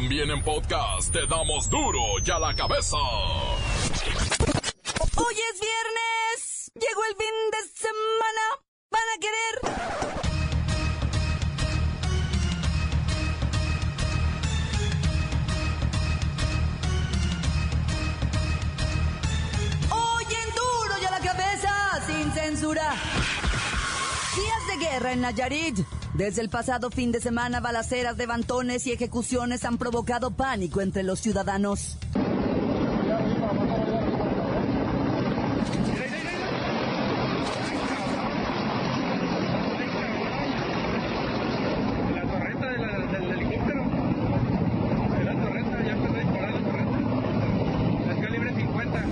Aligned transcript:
También 0.00 0.30
en 0.30 0.40
podcast 0.44 1.12
te 1.12 1.26
damos 1.26 1.68
duro 1.68 1.98
y 2.24 2.30
a 2.30 2.38
la 2.38 2.54
cabeza. 2.54 2.96
Hoy 5.16 5.34
es 5.34 5.60
viernes. 5.60 6.70
Llegó 6.74 7.04
el 7.10 7.16
fin 7.16 7.34
de 7.50 7.58
semana. 7.74 8.44
¿Van 8.92 9.08
a 9.12 9.18
querer? 9.18 9.54
Hoy 19.90 20.24
en 20.30 20.54
duro 20.54 20.94
y 21.02 21.04
a 21.06 21.10
la 21.10 21.18
cabeza, 21.18 22.00
sin 22.06 22.30
censura. 22.30 22.94
Días 24.36 24.66
de 24.68 24.76
guerra 24.76 25.10
en 25.12 25.20
Nayarit. 25.22 25.97
Desde 26.18 26.42
el 26.42 26.48
pasado 26.50 26.90
fin 26.90 27.12
de 27.12 27.20
semana, 27.20 27.60
balaceras, 27.60 28.18
levantones 28.18 28.86
y 28.88 28.92
ejecuciones 28.92 29.64
han 29.64 29.78
provocado 29.78 30.32
pánico 30.32 30.80
entre 30.80 31.04
los 31.04 31.20
ciudadanos. 31.20 31.96
La 40.88 42.22
torreta 42.22 42.66
de 42.66 42.78
la- 42.78 43.06
del 43.06 43.30
helicóptero. 43.32 43.84
De 45.18 45.24
la 45.24 45.32
torreta, 45.42 45.82
ya 45.84 45.92
empezó 45.92 46.14
a 46.14 46.18
disparar 46.18 46.50
la 46.54 46.60
torreta. 46.60 48.12
Es 48.12 48.24
calibre 48.24 48.54
50. 48.56 49.04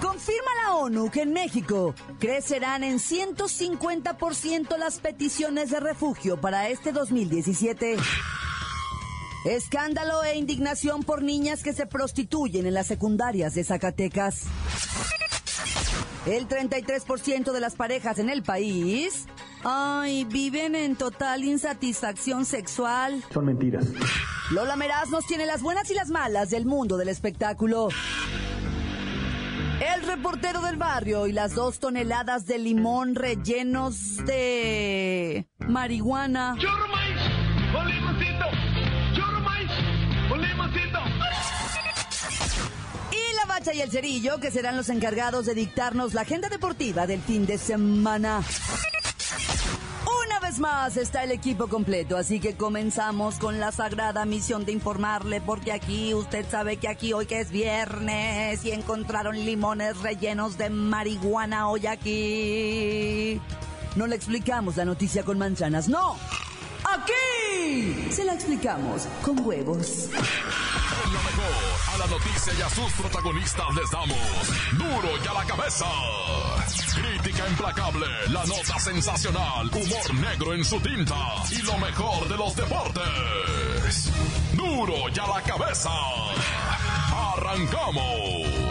Confirma 0.00 0.50
la 0.64 0.74
ONU 0.90 1.10
que 1.10 1.22
en 1.22 1.32
México 1.32 1.94
crecerán 2.18 2.82
en 2.82 2.98
150% 2.98 4.76
las 4.76 4.98
peticiones 4.98 5.70
de 5.70 5.78
refugio 5.78 6.40
para 6.40 6.68
este 6.68 6.92
2017. 6.92 7.96
Escándalo 9.44 10.24
e 10.24 10.36
indignación 10.36 11.02
por 11.02 11.22
niñas 11.22 11.62
que 11.62 11.72
se 11.72 11.86
prostituyen 11.86 12.66
en 12.66 12.74
las 12.74 12.88
secundarias 12.88 13.54
de 13.54 13.64
Zacatecas. 13.64 14.42
El 16.26 16.48
33% 16.48 17.52
de 17.52 17.60
las 17.60 17.76
parejas 17.76 18.18
en 18.18 18.28
el 18.28 18.42
país, 18.42 19.26
ay, 19.64 20.24
viven 20.24 20.74
en 20.74 20.96
total 20.96 21.44
insatisfacción 21.44 22.44
sexual. 22.44 23.24
Son 23.32 23.46
mentiras. 23.46 23.86
Lola 24.50 24.76
Meraz 24.76 25.08
nos 25.08 25.24
tiene 25.26 25.46
las 25.46 25.62
buenas 25.62 25.90
y 25.90 25.94
las 25.94 26.08
malas 26.08 26.50
del 26.50 26.66
mundo 26.66 26.96
del 26.96 27.08
espectáculo. 27.08 27.88
El 29.80 30.02
reportero 30.02 30.60
del 30.60 30.76
barrio 30.76 31.26
y 31.26 31.32
las 31.32 31.54
dos 31.54 31.78
toneladas 31.78 32.44
de 32.44 32.58
limón 32.58 33.14
rellenos 33.14 34.18
de 34.26 35.46
marihuana. 35.66 36.54
¡Churro 36.58 36.86
maíz! 36.88 37.16
¡Con 37.72 37.88
limoncito! 37.88 38.44
¡Churro 39.14 39.40
maíz! 39.40 39.70
¡Con 40.28 40.42
limoncito! 40.42 40.98
Y 43.10 43.36
la 43.36 43.46
bacha 43.46 43.72
y 43.72 43.80
el 43.80 43.90
cerillo, 43.90 44.38
que 44.38 44.50
serán 44.50 44.76
los 44.76 44.90
encargados 44.90 45.46
de 45.46 45.54
dictarnos 45.54 46.12
la 46.12 46.20
agenda 46.22 46.50
deportiva 46.50 47.06
del 47.06 47.22
fin 47.22 47.46
de 47.46 47.56
semana. 47.56 48.42
Más 50.60 50.98
está 50.98 51.24
el 51.24 51.30
equipo 51.30 51.68
completo, 51.68 52.18
así 52.18 52.38
que 52.38 52.54
comenzamos 52.54 53.38
con 53.38 53.58
la 53.58 53.72
sagrada 53.72 54.26
misión 54.26 54.66
de 54.66 54.72
informarle, 54.72 55.40
porque 55.40 55.72
aquí 55.72 56.12
usted 56.12 56.44
sabe 56.50 56.76
que 56.76 56.86
aquí 56.86 57.14
hoy 57.14 57.24
que 57.24 57.40
es 57.40 57.50
viernes 57.50 58.62
y 58.66 58.70
encontraron 58.70 59.36
limones 59.42 59.96
rellenos 60.02 60.58
de 60.58 60.68
marihuana 60.68 61.70
hoy 61.70 61.86
aquí. 61.86 63.40
No 63.96 64.06
le 64.06 64.16
explicamos 64.16 64.76
la 64.76 64.84
noticia 64.84 65.24
con 65.24 65.38
manzanas, 65.38 65.88
no. 65.88 66.16
Aquí 66.84 68.10
se 68.10 68.24
la 68.24 68.34
explicamos 68.34 69.08
con 69.22 69.38
huevos. 69.46 70.10
La 72.00 72.06
noticia 72.06 72.54
y 72.58 72.62
a 72.62 72.70
sus 72.70 72.90
protagonistas 72.92 73.74
les 73.74 73.90
damos 73.90 74.16
duro 74.72 75.10
y 75.22 75.28
a 75.28 75.34
la 75.34 75.44
cabeza. 75.44 75.84
Crítica 76.94 77.46
implacable, 77.46 78.06
la 78.30 78.44
nota 78.46 78.78
sensacional, 78.78 79.66
humor 79.66 80.14
negro 80.14 80.54
en 80.54 80.64
su 80.64 80.80
tinta 80.80 81.14
y 81.50 81.60
lo 81.60 81.76
mejor 81.76 82.26
de 82.26 82.36
los 82.38 82.56
deportes. 82.56 84.10
Duro 84.54 84.94
y 85.14 85.18
a 85.18 85.26
la 85.26 85.42
cabeza. 85.42 85.90
Arrancamos. 87.34 88.70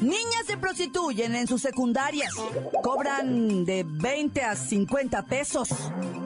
Niñas 0.00 0.46
se 0.46 0.56
prostituyen 0.56 1.34
en 1.34 1.46
sus 1.46 1.60
secundarias. 1.60 2.32
Cobran 2.82 3.64
de 3.64 3.84
20 3.86 4.42
a 4.44 4.54
50 4.54 5.22
pesos. 5.22 5.68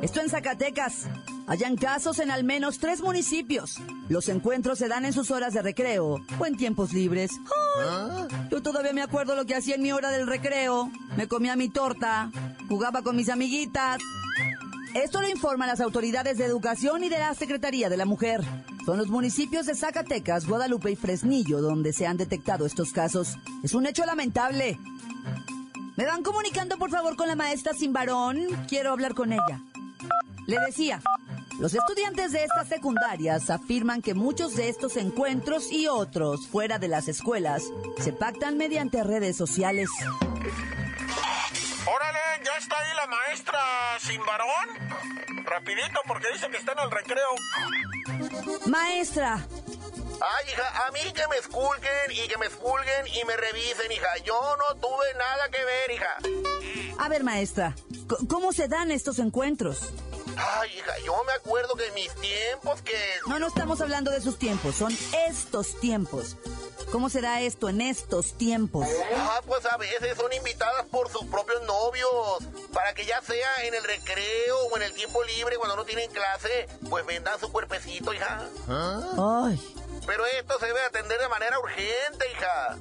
Esto 0.02 0.20
en 0.20 0.28
Zacatecas. 0.28 1.08
Hayan 1.50 1.75
casos 1.75 2.21
en 2.21 2.31
al 2.31 2.44
menos 2.44 2.78
tres 2.78 3.03
municipios. 3.03 3.75
Los 4.09 4.28
encuentros 4.28 4.78
se 4.78 4.87
dan 4.87 5.05
en 5.05 5.12
sus 5.12 5.33
horas 5.33 5.53
de 5.53 5.62
recreo 5.62 6.21
o 6.38 6.47
en 6.47 6.56
tiempos 6.56 6.93
libres. 6.93 7.33
Ay, 7.77 8.49
Yo 8.53 8.62
todavía 8.62 8.93
me 8.93 9.03
acuerdo 9.03 9.34
lo 9.34 9.44
que 9.47 9.56
hacía 9.56 9.75
en 9.75 9.83
mi 9.83 9.91
hora 9.91 10.12
del 10.12 10.28
recreo. 10.28 10.93
Me 11.16 11.27
comía 11.27 11.56
mi 11.56 11.69
torta, 11.69 12.31
jugaba 12.69 13.03
con 13.03 13.16
mis 13.16 13.28
amiguitas. 13.31 14.00
Esto 14.94 15.21
lo 15.21 15.28
informan 15.28 15.66
las 15.66 15.81
autoridades 15.81 16.38
de 16.38 16.44
educación 16.44 17.03
y 17.03 17.09
de 17.09 17.19
la 17.19 17.34
Secretaría 17.34 17.88
de 17.88 17.97
la 17.97 18.05
Mujer. 18.05 18.44
Son 18.87 18.97
los 18.97 19.09
municipios 19.09 19.67
de 19.67 19.75
Zacatecas, 19.75 20.47
Guadalupe 20.47 20.93
y 20.93 20.97
Fresnillo 20.97 21.61
donde 21.61 21.93
se 21.93 22.06
han 22.06 22.17
detectado 22.17 22.65
estos 22.65 22.93
casos. 22.93 23.37
Es 23.65 23.75
un 23.75 23.87
hecho 23.87 24.06
lamentable. 24.06 24.78
¿Me 25.97 26.06
van 26.06 26.22
comunicando 26.22 26.78
por 26.78 26.91
favor 26.91 27.17
con 27.17 27.27
la 27.27 27.34
maestra 27.34 27.72
sin 27.72 27.93
varón? 27.93 28.38
Quiero 28.69 28.93
hablar 28.93 29.15
con 29.15 29.32
ella. 29.32 29.61
Le 30.47 30.56
decía, 30.67 31.00
los 31.60 31.75
estudiantes 31.75 32.32
de 32.32 32.43
estas 32.43 32.69
secundarias 32.69 33.50
afirman 33.50 34.00
que 34.00 34.15
muchos 34.15 34.56
de 34.56 34.71
estos 34.71 34.97
encuentros 34.97 35.71
y 35.71 35.87
otros 35.88 36.48
fuera 36.48 36.78
de 36.78 36.88
las 36.88 37.06
escuelas 37.06 37.62
se 38.00 38.15
pactan 38.15 38.56
mediante 38.56 39.04
redes 39.04 39.37
sociales. 39.37 39.91
Órale, 41.87 42.19
ya 42.44 42.53
está 42.59 42.76
ahí 42.78 42.97
la 42.97 43.06
maestra 43.06 43.60
sin 44.00 44.20
varón. 44.25 45.44
Rapidito 45.44 46.00
porque 46.06 46.28
dice 46.32 46.49
que 46.49 46.56
está 46.56 46.72
en 46.72 46.78
el 46.78 46.91
recreo. 46.91 47.28
Maestra, 48.66 49.47
Ay, 50.22 50.53
hija, 50.53 50.87
a 50.87 50.91
mí 50.93 51.00
que 51.15 51.22
me 51.28 51.37
esculquen 51.37 52.10
y 52.10 52.28
que 52.28 52.37
me 52.37 52.47
expulguen 52.47 53.06
y 53.06 53.25
me 53.25 53.37
revisen, 53.37 53.91
hija. 53.91 54.09
Yo 54.25 54.38
no 54.56 54.78
tuve 54.78 55.15
nada 55.19 55.49
que 55.50 55.65
ver, 55.65 55.91
hija. 55.93 56.16
a 56.99 57.09
ver 57.09 57.25
maestra, 57.25 57.75
¿cómo 58.28 58.53
se 58.53 58.69
dan 58.69 58.91
estos 58.91 59.19
encuentros? 59.19 59.93
Ay, 60.58 60.70
hija, 60.78 60.92
yo 61.04 61.22
me 61.24 61.32
acuerdo 61.32 61.74
que 61.74 61.90
mis 61.92 62.12
tiempos 62.14 62.80
que... 62.82 62.96
No, 63.26 63.38
no 63.38 63.46
estamos 63.46 63.80
hablando 63.80 64.10
de 64.10 64.20
sus 64.20 64.38
tiempos, 64.38 64.74
son 64.76 64.96
estos 65.26 65.78
tiempos. 65.80 66.36
¿Cómo 66.92 67.08
será 67.08 67.40
esto 67.40 67.68
en 67.68 67.80
estos 67.80 68.36
tiempos? 68.36 68.86
Ah, 69.14 69.40
pues 69.46 69.64
a 69.66 69.76
veces 69.76 70.16
son 70.16 70.32
invitadas 70.32 70.86
por 70.86 71.08
sus 71.08 71.24
propios 71.26 71.62
novios. 71.62 72.10
Para 72.72 72.94
que 72.94 73.06
ya 73.06 73.20
sea 73.22 73.64
en 73.64 73.74
el 73.74 73.84
recreo 73.84 74.58
o 74.72 74.76
en 74.76 74.82
el 74.82 74.92
tiempo 74.94 75.22
libre 75.22 75.56
cuando 75.56 75.76
no 75.76 75.84
tienen 75.84 76.10
clase, 76.10 76.68
pues 76.88 77.06
vendan 77.06 77.38
su 77.38 77.52
cuerpecito, 77.52 78.12
hija. 78.12 78.44
Ay, 78.66 79.76
Pero 80.06 80.26
esto 80.26 80.58
se 80.58 80.66
debe 80.66 80.82
atender 80.82 81.20
de 81.20 81.28
manera 81.28 81.60
urgente, 81.60 82.24
hija. 82.32 82.78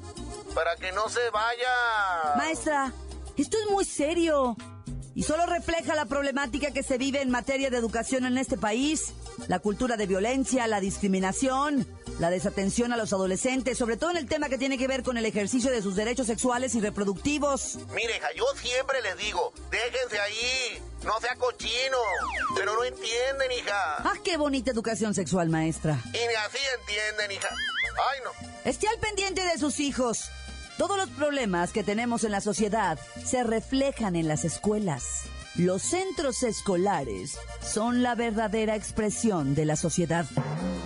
Para 0.55 0.75
que 0.75 0.91
no 0.91 1.07
se 1.09 1.29
vaya... 1.29 2.35
maestra, 2.35 2.91
esto 3.37 3.57
es 3.63 3.69
muy 3.69 3.85
serio. 3.85 4.55
Y 5.19 5.23
solo 5.23 5.45
refleja 5.45 5.95
la 5.95 6.05
problemática 6.05 6.71
que 6.71 6.81
se 6.81 6.97
vive 6.97 7.21
en 7.21 7.29
materia 7.29 7.69
de 7.69 7.75
educación 7.75 8.25
en 8.25 8.37
este 8.37 8.57
país. 8.57 9.11
La 9.49 9.59
cultura 9.59 9.97
de 9.97 10.07
violencia, 10.07 10.65
la 10.65 10.79
discriminación, 10.79 11.85
la 12.19 12.29
desatención 12.29 12.93
a 12.93 12.95
los 12.95 13.11
adolescentes, 13.11 13.77
sobre 13.77 13.97
todo 13.97 14.11
en 14.11 14.15
el 14.15 14.29
tema 14.29 14.47
que 14.47 14.57
tiene 14.57 14.77
que 14.77 14.87
ver 14.87 15.03
con 15.03 15.17
el 15.17 15.25
ejercicio 15.25 15.71
de 15.71 15.81
sus 15.81 15.97
derechos 15.97 16.27
sexuales 16.27 16.73
y 16.75 16.79
reproductivos. 16.79 17.79
Mire, 17.93 18.15
hija, 18.15 18.29
yo 18.33 18.45
siempre 18.61 19.01
les 19.01 19.17
digo, 19.17 19.51
déjense 19.69 20.17
ahí, 20.21 20.81
no 21.03 21.19
sea 21.19 21.35
cochino. 21.35 21.97
Pero 22.55 22.75
no 22.75 22.85
entienden, 22.85 23.51
hija. 23.59 23.95
Ah, 23.97 24.13
qué 24.23 24.37
bonita 24.37 24.71
educación 24.71 25.13
sexual, 25.13 25.49
maestra. 25.49 26.01
Y 26.05 26.11
ni 26.11 26.35
así 26.35 26.59
entienden, 26.79 27.31
hija. 27.33 27.49
Ay, 28.13 28.19
no. 28.23 28.31
Esté 28.63 28.87
al 28.87 28.99
pendiente 28.99 29.43
de 29.43 29.57
sus 29.57 29.81
hijos. 29.81 30.29
Todos 30.79 30.95
los 30.95 31.09
problemas 31.09 31.73
que 31.73 31.83
tenemos 31.83 32.23
en 32.23 32.31
la 32.31 32.39
sociedad 32.39 32.97
se 33.21 33.43
reflejan 33.43 34.15
en 34.15 34.29
las 34.29 34.45
escuelas. 34.45 35.25
Los 35.55 35.81
centros 35.81 36.41
escolares 36.43 37.37
son 37.61 38.01
la 38.01 38.15
verdadera 38.15 38.77
expresión 38.77 39.55
de 39.55 39.65
la 39.65 39.75
sociedad. 39.75 40.25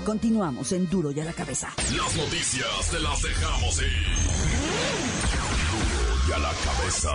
Continuamos 0.04 0.72
en 0.72 0.90
Duro 0.90 1.12
y 1.12 1.20
a 1.20 1.26
la 1.26 1.34
cabeza. 1.34 1.72
Las 1.96 2.16
noticias 2.16 2.90
te 2.90 3.00
las 3.02 3.22
dejamos 3.22 3.82
ir. 3.84 4.16
Duro 5.70 6.22
y 6.28 6.32
a 6.32 6.40
la 6.40 6.52
cabeza. 6.66 7.12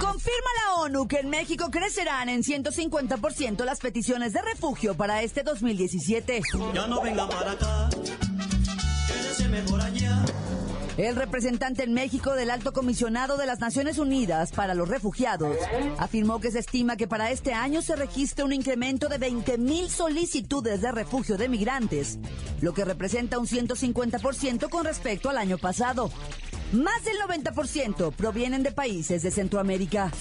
Confirma 0.00 0.50
la 0.64 0.74
ONU 0.80 1.08
que 1.08 1.18
en 1.18 1.28
México 1.28 1.70
crecerán 1.70 2.30
en 2.30 2.42
150% 2.42 3.66
las 3.66 3.80
peticiones 3.80 4.32
de 4.32 4.40
refugio 4.40 4.94
para 4.94 5.22
este 5.22 5.42
2017. 5.42 6.40
Ya 6.72 6.86
no 6.86 7.02
venga 7.02 7.28
para 7.28 7.52
acá, 7.52 7.90
quédese 9.06 9.46
mejor 9.50 9.82
allá. 9.82 10.24
El 10.98 11.14
representante 11.14 11.84
en 11.84 11.94
México 11.94 12.34
del 12.34 12.50
Alto 12.50 12.72
Comisionado 12.72 13.36
de 13.36 13.46
las 13.46 13.60
Naciones 13.60 13.98
Unidas 13.98 14.50
para 14.50 14.74
los 14.74 14.88
Refugiados 14.88 15.56
afirmó 15.96 16.40
que 16.40 16.50
se 16.50 16.58
estima 16.58 16.96
que 16.96 17.06
para 17.06 17.30
este 17.30 17.54
año 17.54 17.82
se 17.82 17.94
registre 17.94 18.44
un 18.44 18.52
incremento 18.52 19.08
de 19.08 19.18
20 19.18 19.58
mil 19.58 19.88
solicitudes 19.90 20.80
de 20.80 20.90
refugio 20.90 21.38
de 21.38 21.48
migrantes, 21.48 22.18
lo 22.60 22.74
que 22.74 22.84
representa 22.84 23.38
un 23.38 23.46
150% 23.46 24.68
con 24.68 24.84
respecto 24.84 25.30
al 25.30 25.38
año 25.38 25.56
pasado. 25.56 26.10
Más 26.72 27.02
del 27.02 27.16
90% 27.18 28.12
provienen 28.12 28.62
de 28.62 28.72
países 28.72 29.22
de 29.22 29.30
Centroamérica. 29.30 30.12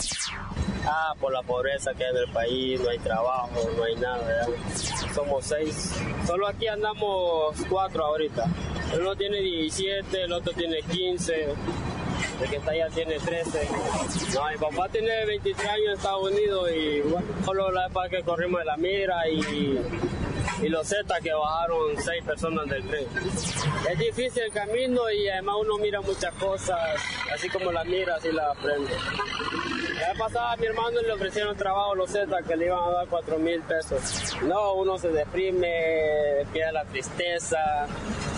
Ah, 0.85 1.13
por 1.19 1.33
la 1.33 1.41
pobreza 1.41 1.93
que 1.93 2.05
hay 2.05 2.11
en 2.11 2.17
el 2.17 2.31
país, 2.31 2.79
no 2.79 2.89
hay 2.89 2.99
trabajo, 2.99 3.69
no 3.75 3.83
hay 3.83 3.95
nada. 3.95 4.47
Somos 5.13 5.45
seis. 5.45 5.91
Solo 6.25 6.47
aquí 6.47 6.67
andamos 6.67 7.57
cuatro 7.69 8.05
ahorita. 8.05 8.45
Uno 8.97 9.13
tiene 9.17 9.41
17, 9.41 10.23
el 10.23 10.31
otro 10.31 10.53
tiene 10.53 10.81
15, 10.83 11.49
el 12.41 12.49
que 12.49 12.55
está 12.55 12.71
allá 12.71 12.87
tiene 12.91 13.19
13. 13.19 13.67
No, 14.33 14.49
mi 14.49 14.57
papá 14.57 14.87
tiene 14.87 15.25
23 15.25 15.67
años 15.67 15.85
en 15.87 15.93
Estados 15.93 16.31
Unidos 16.31 16.69
y 16.71 17.01
bueno, 17.01 17.27
solo 17.43 17.71
la 17.71 17.87
época 17.87 18.07
que 18.07 18.23
corrimos 18.23 18.59
de 18.59 18.65
la 18.65 18.77
mira 18.77 19.27
y 19.29 19.77
y 20.61 20.69
los 20.69 20.87
Z 20.87 21.19
que 21.21 21.33
bajaron 21.33 21.95
seis 22.03 22.23
personas 22.23 22.67
del 22.67 22.87
tren. 22.87 23.05
Es 23.89 23.99
difícil 23.99 24.43
el 24.43 24.51
camino 24.51 25.09
y 25.11 25.29
además 25.29 25.55
uno 25.61 25.77
mira 25.77 26.01
muchas 26.01 26.33
cosas, 26.35 26.79
así 27.33 27.49
como 27.49 27.71
las 27.71 27.85
mira, 27.85 28.15
así 28.15 28.31
las 28.31 28.57
aprende. 28.57 28.91
La 29.99 30.09
vez 30.09 30.19
pasada 30.19 30.51
a 30.53 30.57
mi 30.57 30.65
hermano 30.65 31.01
le 31.01 31.11
ofrecieron 31.11 31.55
trabajo 31.55 31.93
a 31.93 31.95
los 31.95 32.09
Z 32.11 32.43
que 32.43 32.55
le 32.55 32.65
iban 32.65 32.79
a 32.79 32.91
dar 32.91 33.07
cuatro 33.07 33.37
mil 33.37 33.61
pesos. 33.61 34.35
No, 34.43 34.73
uno 34.73 34.97
se 34.97 35.09
deprime, 35.09 36.45
pierde 36.53 36.71
la 36.71 36.85
tristeza, 36.85 37.87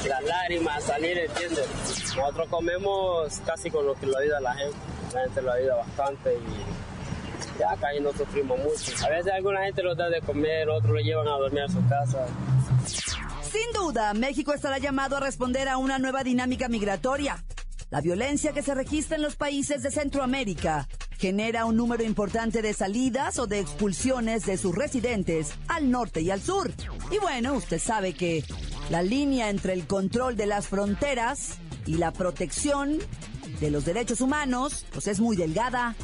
las 0.07 0.23
lágrimas, 0.23 0.83
salir, 0.83 1.17
¿entiendes? 1.17 1.67
Nosotros 2.15 2.47
comemos 2.49 3.39
casi 3.45 3.69
con 3.69 3.85
lo 3.85 3.93
que 3.95 4.05
lo 4.05 4.17
ayuda 4.17 4.39
la 4.39 4.53
gente. 4.55 4.77
La 5.13 5.21
gente 5.21 5.41
lo 5.41 5.51
ayuda 5.51 5.75
bastante 5.75 6.33
y 6.35 6.88
ya 7.59 7.87
ahí 7.87 7.99
no 7.99 8.11
sufrimos 8.13 8.57
mucho. 8.59 9.05
A 9.05 9.09
veces 9.09 9.31
alguna 9.33 9.65
gente 9.65 9.83
los 9.83 9.97
da 9.97 10.09
de 10.09 10.21
comer, 10.21 10.69
otros 10.69 10.93
lo 10.93 10.99
llevan 10.99 11.27
a 11.27 11.31
dormir 11.31 11.63
a 11.63 11.69
su 11.69 11.85
casa. 11.87 12.25
Sin 12.87 13.73
duda, 13.73 14.13
México 14.13 14.53
estará 14.53 14.77
llamado 14.77 15.17
a 15.17 15.19
responder 15.19 15.67
a 15.67 15.77
una 15.77 15.99
nueva 15.99 16.23
dinámica 16.23 16.69
migratoria. 16.69 17.43
La 17.89 18.01
violencia 18.01 18.53
que 18.53 18.61
se 18.61 18.75
registra 18.75 19.15
en 19.15 19.23
los 19.23 19.35
países 19.35 19.81
de 19.81 19.89
Centroamérica 19.89 20.87
genera 21.17 21.65
un 21.65 21.75
número 21.75 22.03
importante 22.03 22.61
de 22.61 22.73
salidas 22.73 23.39
o 23.39 23.47
de 23.47 23.59
expulsiones 23.59 24.45
de 24.45 24.57
sus 24.57 24.75
residentes 24.75 25.53
al 25.67 25.89
norte 25.89 26.21
y 26.21 26.29
al 26.29 26.39
sur. 26.39 26.71
Y 27.11 27.17
bueno, 27.17 27.55
usted 27.55 27.79
sabe 27.79 28.13
que 28.13 28.43
la 28.89 29.01
línea 29.01 29.49
entre 29.49 29.73
el 29.73 29.87
control 29.87 30.37
de 30.37 30.45
las 30.45 30.67
fronteras 30.67 31.57
y 31.87 31.95
la 31.95 32.11
protección 32.11 32.99
de 33.59 33.71
los 33.71 33.85
derechos 33.85 34.21
humanos 34.21 34.85
pues 34.91 35.07
es 35.07 35.19
muy 35.19 35.35
delgada. 35.35 35.95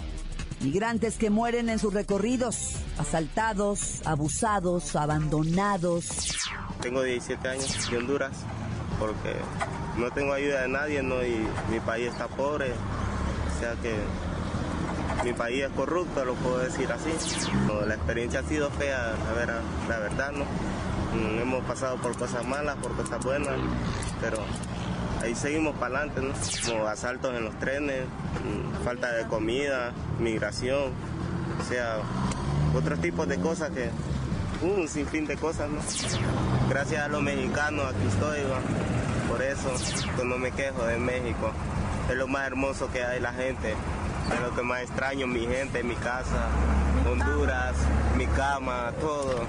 Migrantes 0.62 1.18
que 1.18 1.30
mueren 1.30 1.69
en 1.69 1.80
sus 1.80 1.94
recorridos, 1.94 2.78
asaltados, 2.98 4.02
abusados, 4.06 4.96
abandonados. 4.96 6.38
Tengo 6.81 7.04
17 7.04 7.48
años 7.48 7.90
de 7.90 7.98
Honduras 7.98 8.31
porque 9.00 9.36
no 9.98 10.10
tengo 10.12 10.34
ayuda 10.34 10.62
de 10.62 10.68
nadie 10.69 11.04
¿no? 11.04 11.24
y 11.24 11.46
mi 11.69 11.80
país 11.80 12.07
está 12.07 12.28
pobre. 12.28 12.72
O 12.72 13.60
sea 13.60 13.74
que 13.81 13.96
mi 15.24 15.34
país 15.34 15.63
es 15.63 15.72
corrupto, 15.72 16.24
lo 16.25 16.36
puedo 16.36 16.60
decir 16.60 16.92
así. 16.92 17.10
la 17.88 17.96
experiencia 17.96 18.40
ha 18.40 18.44
sido 18.44 18.69
fea, 18.72 19.13
la 19.25 19.34
verdad, 19.34 19.62
la 19.90 20.00
verdad 20.00 20.31
¿no? 20.31 20.46
Mm, 21.16 21.40
hemos 21.40 21.63
pasado 21.66 21.98
por 21.98 22.18
cosas 22.18 22.46
malas, 22.46 22.75
por 22.78 22.96
cosas 22.96 23.24
buenas, 23.24 23.56
pero 24.22 24.38
ahí 25.21 25.35
seguimos 25.35 25.75
para 25.75 26.00
adelante, 26.00 26.21
¿no? 26.21 26.33
Como 26.71 26.88
asaltos 26.88 27.35
en 27.35 27.44
los 27.44 27.57
trenes, 27.59 28.06
mm, 28.06 28.83
falta 28.83 29.12
de 29.13 29.25
comida, 29.25 29.91
migración, 30.19 30.91
o 31.59 31.63
sea, 31.67 31.97
otros 32.75 33.00
tipos 33.00 33.27
de 33.27 33.38
cosas 33.39 33.71
que, 33.71 33.89
un 34.62 34.88
sinfín 34.88 35.27
de 35.27 35.35
cosas, 35.38 35.69
¿no? 35.69 35.79
Gracias 36.69 37.03
a 37.03 37.07
los 37.07 37.21
mexicanos 37.21 37.85
aquí 37.85 38.07
estoy, 38.07 38.39
por 39.27 39.41
eso 39.41 39.69
pues 40.15 40.27
no 40.27 40.38
me 40.38 40.51
quejo 40.51 40.85
de 40.85 40.97
México. 40.97 41.51
Es 42.09 42.15
lo 42.15 42.27
más 42.27 42.45
hermoso 42.47 42.89
que 42.91 43.03
hay 43.03 43.19
la 43.19 43.33
gente, 43.33 43.71
es 43.71 44.41
lo 44.41 44.56
que 44.56 44.62
más 44.62 44.81
extraño, 44.81 45.27
mi 45.27 45.45
gente, 45.45 45.83
mi 45.83 45.95
casa, 45.95 46.47
Honduras, 47.09 47.75
mi 48.17 48.25
cama, 48.27 48.91
todo. 49.00 49.45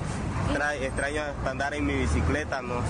Extraño 0.80 1.22
andar 1.44 1.74
en 1.74 1.86
mi 1.86 1.94
bicicleta, 1.94 2.62
¿no? 2.62 2.82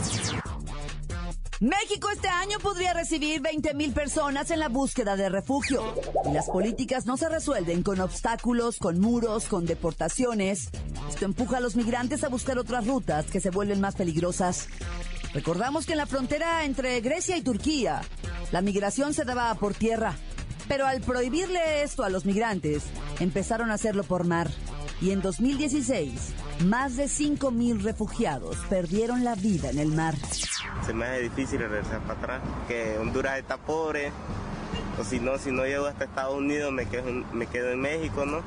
México 1.61 2.11
este 2.11 2.29
año 2.29 2.59
podría 2.59 2.93
recibir 2.93 3.41
20 3.41 3.73
mil 3.73 3.93
personas 3.95 4.51
en 4.51 4.59
la 4.59 4.69
búsqueda 4.69 5.17
de 5.17 5.31
refugio. 5.31 5.83
Y 6.29 6.35
las 6.35 6.51
políticas 6.51 7.07
no 7.07 7.17
se 7.17 7.31
resuelven 7.31 7.83
con 7.83 7.99
obstáculos, 8.01 8.77
con 8.77 9.01
muros, 9.01 9.47
con 9.47 9.65
deportaciones. 9.65 10.69
Esto 11.09 11.25
empuja 11.25 11.57
a 11.57 11.61
los 11.61 11.75
migrantes 11.75 12.25
a 12.25 12.29
buscar 12.29 12.59
otras 12.59 12.87
rutas 12.87 13.25
que 13.27 13.41
se 13.41 13.49
vuelven 13.49 13.81
más 13.81 13.95
peligrosas. 13.95 14.69
Recordamos 15.33 15.87
que 15.87 15.93
en 15.93 15.99
la 15.99 16.07
frontera 16.07 16.67
entre 16.67 17.01
Grecia 17.01 17.39
y 17.39 17.43
Turquía, 17.43 18.03
la 18.53 18.61
migración 18.61 19.15
se 19.15 19.25
daba 19.25 19.55
por 19.55 19.73
tierra. 19.73 20.15
Pero 20.69 20.87
al 20.87 21.01
prohibirle 21.01 21.83
esto 21.83 22.05
a 22.05 22.11
los 22.11 22.27
migrantes, 22.27 22.83
empezaron 23.19 23.71
a 23.71 23.75
hacerlo 23.75 24.05
por 24.05 24.25
mar. 24.25 24.51
Y 25.01 25.11
en 25.11 25.23
2016, 25.23 26.11
más 26.67 26.97
de 26.97 27.09
5 27.09 27.51
mil 27.51 27.83
refugiados 27.83 28.59
perdieron 28.69 29.25
la 29.25 29.37
vida 29.37 29.71
en 29.71 29.79
el 29.79 29.93
mar 29.93 30.17
se 30.85 30.93
me 30.93 31.07
hace 31.07 31.21
difícil 31.21 31.61
regresar 31.61 32.01
para 32.01 32.19
atrás, 32.19 32.41
que 32.69 32.99
Honduras 32.99 33.39
está 33.39 33.57
pobre, 33.57 34.13
o 35.01 35.05
si 35.05 35.21
no, 35.21 35.39
si 35.39 35.51
no 35.51 35.65
llego 35.65 35.87
hasta 35.87 36.05
Estados 36.05 36.35
Unidos 36.35 36.73
me 36.73 36.87
quedo, 36.87 37.05
me 37.33 37.47
quedo 37.47 37.71
en 37.71 37.81
México, 37.81 38.25
¿no? 38.25 38.43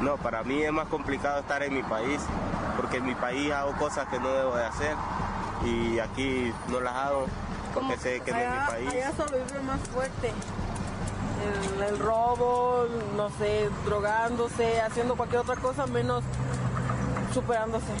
No, 0.00 0.16
para 0.16 0.42
mí 0.42 0.62
es 0.62 0.72
más 0.72 0.88
complicado 0.88 1.40
estar 1.40 1.62
en 1.62 1.74
mi 1.74 1.82
país, 1.82 2.20
porque 2.76 2.98
en 2.98 3.06
mi 3.06 3.14
país 3.14 3.52
hago 3.52 3.72
cosas 3.76 4.08
que 4.08 4.18
no 4.18 4.28
debo 4.28 4.56
de 4.56 4.64
hacer 4.64 4.94
y 5.64 5.98
aquí 5.98 6.52
no 6.68 6.80
las 6.80 6.94
hago 6.94 7.26
porque 7.72 7.96
sé 7.98 8.20
que 8.20 8.32
no 8.32 8.38
es 8.38 8.50
mi 8.50 8.66
país. 8.66 8.88
Allá 8.88 9.12
solo 9.16 9.32
vive 9.32 9.60
más 9.62 9.80
fuerte. 9.80 10.32
El, 11.76 11.82
el, 11.82 11.98
robo, 11.98 12.86
no 13.16 13.28
sé, 13.38 13.68
drogándose, 13.84 14.80
haciendo 14.80 15.14
cualquier 15.16 15.42
otra 15.42 15.56
cosa 15.56 15.86
menos 15.86 16.24
superándose. 17.34 17.92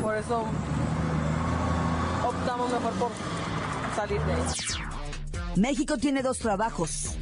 Por 0.00 0.16
eso 0.16 0.44
optamos 2.46 2.70
mejor 2.70 2.92
por 2.94 3.10
salir 3.96 4.22
de 4.22 4.32
ahí. 4.32 4.42
México 5.56 5.98
tiene 5.98 6.22
dos 6.22 6.38
trabajos, 6.38 7.16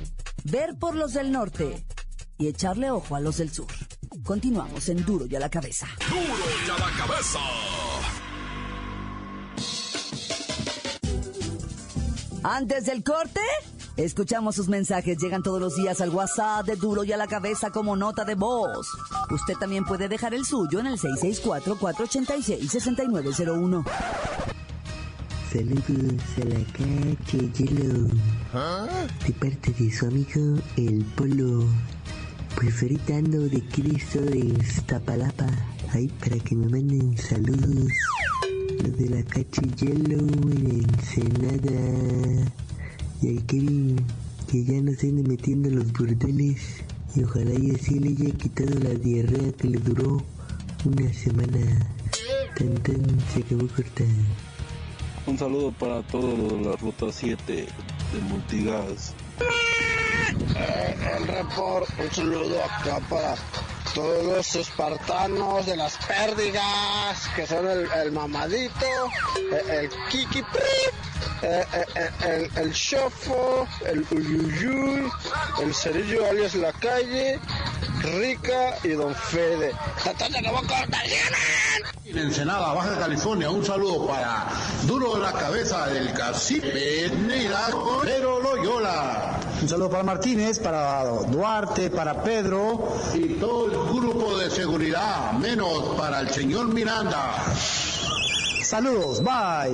ver 0.45 0.79
por 0.79 0.95
los 0.95 1.15
del 1.15 1.33
norte 1.33 1.87
y 2.37 2.49
echarle 2.49 2.91
ojo 2.91 3.17
a 3.17 3.21
los 3.21 3.39
del 3.39 3.51
sur. 3.51 3.69
Continuamos 4.23 4.91
en 4.91 5.03
Duro 5.05 5.25
y 5.27 5.35
a 5.35 5.41
la 5.41 5.49
cabeza. 5.49 5.87
Duro 6.11 6.35
y 6.67 6.71
a 6.71 6.79
la 6.79 6.91
cabeza. 6.99 7.39
Antes 12.43 12.85
del 12.85 13.03
corte, 13.03 13.41
escuchamos 13.97 14.57
sus 14.57 14.69
mensajes. 14.69 15.17
Llegan 15.17 15.43
todos 15.43 15.59
los 15.59 15.75
días 15.77 16.03
al 16.03 16.11
WhatsApp 16.11 16.67
de 16.67 16.77
Duro 16.77 17.03
y 17.05 17.13
a 17.13 17.17
la 17.17 17.29
cabeza 17.29 17.71
como 17.71 17.97
nota 17.97 18.27
de 18.27 18.35
voz. 18.35 18.87
Usted 19.31 19.55
también 19.55 19.87
puede 19.87 20.09
dejar 20.09 20.35
el 20.35 20.45
suyo 20.45 20.81
en 20.81 20.89
el 20.89 20.99
664-486-6901. 20.99 23.85
Saludos 25.55 26.21
a 26.43 26.45
la 26.47 26.65
calle 26.73 27.49
Yellow. 27.57 28.09
De 29.25 29.33
parte 29.35 29.73
de 29.79 29.89
su 29.93 30.05
amigo 30.05 30.61
El 30.77 31.05
Polo. 31.15 31.65
Pues 32.57 32.83
ahorita 32.83 33.19
ando 33.19 33.49
de 33.49 33.63
Cristo 33.69 34.21
de 34.21 34.39
Iztapalapa. 34.39 35.47
Ahí 35.93 36.09
para 36.19 36.41
que 36.41 36.57
me 36.57 36.67
manden 36.67 37.17
saludos. 37.17 37.93
Los 38.83 38.99
de 38.99 39.09
la 39.11 39.23
calle 39.23 39.71
Yellow 39.79 40.27
en 40.51 40.87
Ensenada. 40.91 42.53
Y 43.23 43.29
al 43.29 43.47
Kevin 43.47 44.05
que 44.51 44.65
ya 44.65 44.81
no 44.81 44.93
se 44.95 45.11
ande 45.11 45.23
metiendo 45.23 45.69
en 45.69 45.77
los 45.77 45.93
burdeles. 45.93 46.83
Y 47.15 47.23
ojalá 47.23 47.55
y 47.55 47.71
así 47.71 48.01
le 48.01 48.09
haya 48.09 48.37
quitado 48.37 48.77
la 48.81 48.95
diarrea 48.95 49.53
que 49.53 49.69
le 49.69 49.79
duró 49.79 50.21
una 50.85 51.13
semana. 51.13 51.95
Tan 52.59 52.75
tan 52.83 53.21
se 53.33 53.39
acabó 53.39 53.69
cortar. 53.69 54.09
Un 55.27 55.39
saludo 55.39 55.73
para 55.73 56.03
todos 56.03 56.39
los 56.39 56.53
de 56.53 56.71
la 56.71 56.77
ruta 56.77 57.07
7 57.11 57.67
de 58.13 58.21
Multigas. 58.29 59.15
el 61.17 61.27
report, 61.27 61.89
un 61.99 62.11
saludo 62.11 62.63
acá 62.63 63.01
para 63.09 63.35
todos 63.95 64.25
los 64.25 64.55
espartanos 64.57 65.65
de 65.65 65.77
las 65.77 65.97
pérdidas, 66.07 67.27
que 67.35 67.47
son 67.47 67.67
el, 67.67 68.13
mamadito, 68.13 68.87
el, 69.71 69.89
kiki 70.11 70.43
el, 71.41 71.67
el, 72.29 72.51
el, 72.57 72.73
shofo, 72.73 73.67
el 73.87 74.05
uyuyuy, 74.11 75.11
el 75.63 75.75
cerillo 75.75 76.29
alias 76.29 76.55
la 76.55 76.73
calle, 76.73 77.41
Rica 78.05 78.77
y 78.83 78.89
Don 78.91 79.15
Fede. 79.15 79.73
En 82.05 82.19
Ensenada, 82.19 82.73
Baja 82.75 82.99
California, 82.99 83.51
un 83.51 83.65
saludo 83.65 84.07
para 84.07 84.47
Duro 84.83 85.15
de 85.15 85.23
la 85.23 85.33
Cabeza 85.33 85.87
del 85.87 86.13
Cacique 86.13 87.11
pero 88.05 88.41
Loyola. 88.41 89.41
Un 89.61 89.69
saludo 89.69 89.91
para 89.91 90.03
Martínez, 90.03 90.59
para 90.59 91.05
Duarte, 91.05 91.91
para 91.91 92.23
Pedro. 92.23 92.95
Y 93.15 93.35
todo 93.35 93.67
el 93.67 94.01
grupo 94.01 94.37
de 94.37 94.51
seguridad, 94.51 95.33
menos 95.33 95.97
para 95.97 96.21
el 96.21 96.31
señor 96.31 96.69
Miranda. 96.69 97.35
Saludos, 98.63 99.23
bye. 99.23 99.73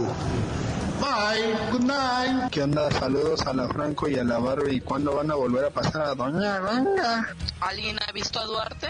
Bye, 1.01 1.57
good 1.73 1.85
night. 1.85 2.51
¿Qué 2.51 2.63
onda? 2.63 2.91
Saludos 2.91 3.47
a 3.47 3.55
la 3.55 3.69
Franco 3.69 4.09
y 4.09 4.19
a 4.19 4.25
la 4.25 4.39
Barbie. 4.39 4.81
¿Cuándo 4.81 5.17
van 5.17 5.31
a 5.31 5.35
volver 5.35 5.65
a 5.65 5.71
pasar 5.71 6.03
a 6.03 6.15
Doña 6.15 6.61
Ranga? 6.61 7.35
¿Alguien 7.61 7.99
ha 8.07 8.13
visto 8.13 8.39
a 8.39 8.45
Duarte? 8.45 8.89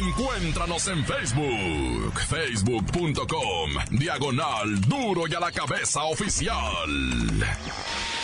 Encuéntranos 0.00 0.88
en 0.88 1.04
Facebook, 1.04 2.20
facebook.com, 2.20 3.70
diagonal 3.90 4.80
duro 4.82 5.26
y 5.28 5.34
a 5.34 5.40
la 5.40 5.52
cabeza 5.52 6.02
oficial. 6.04 6.90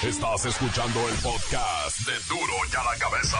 Estás 0.03 0.47
escuchando 0.47 1.09
el 1.09 1.15
podcast 1.17 2.01
de 2.01 2.13
duro 2.29 2.53
y 2.71 2.77
a 2.77 2.85
la 2.85 2.99
cabeza. 2.99 3.39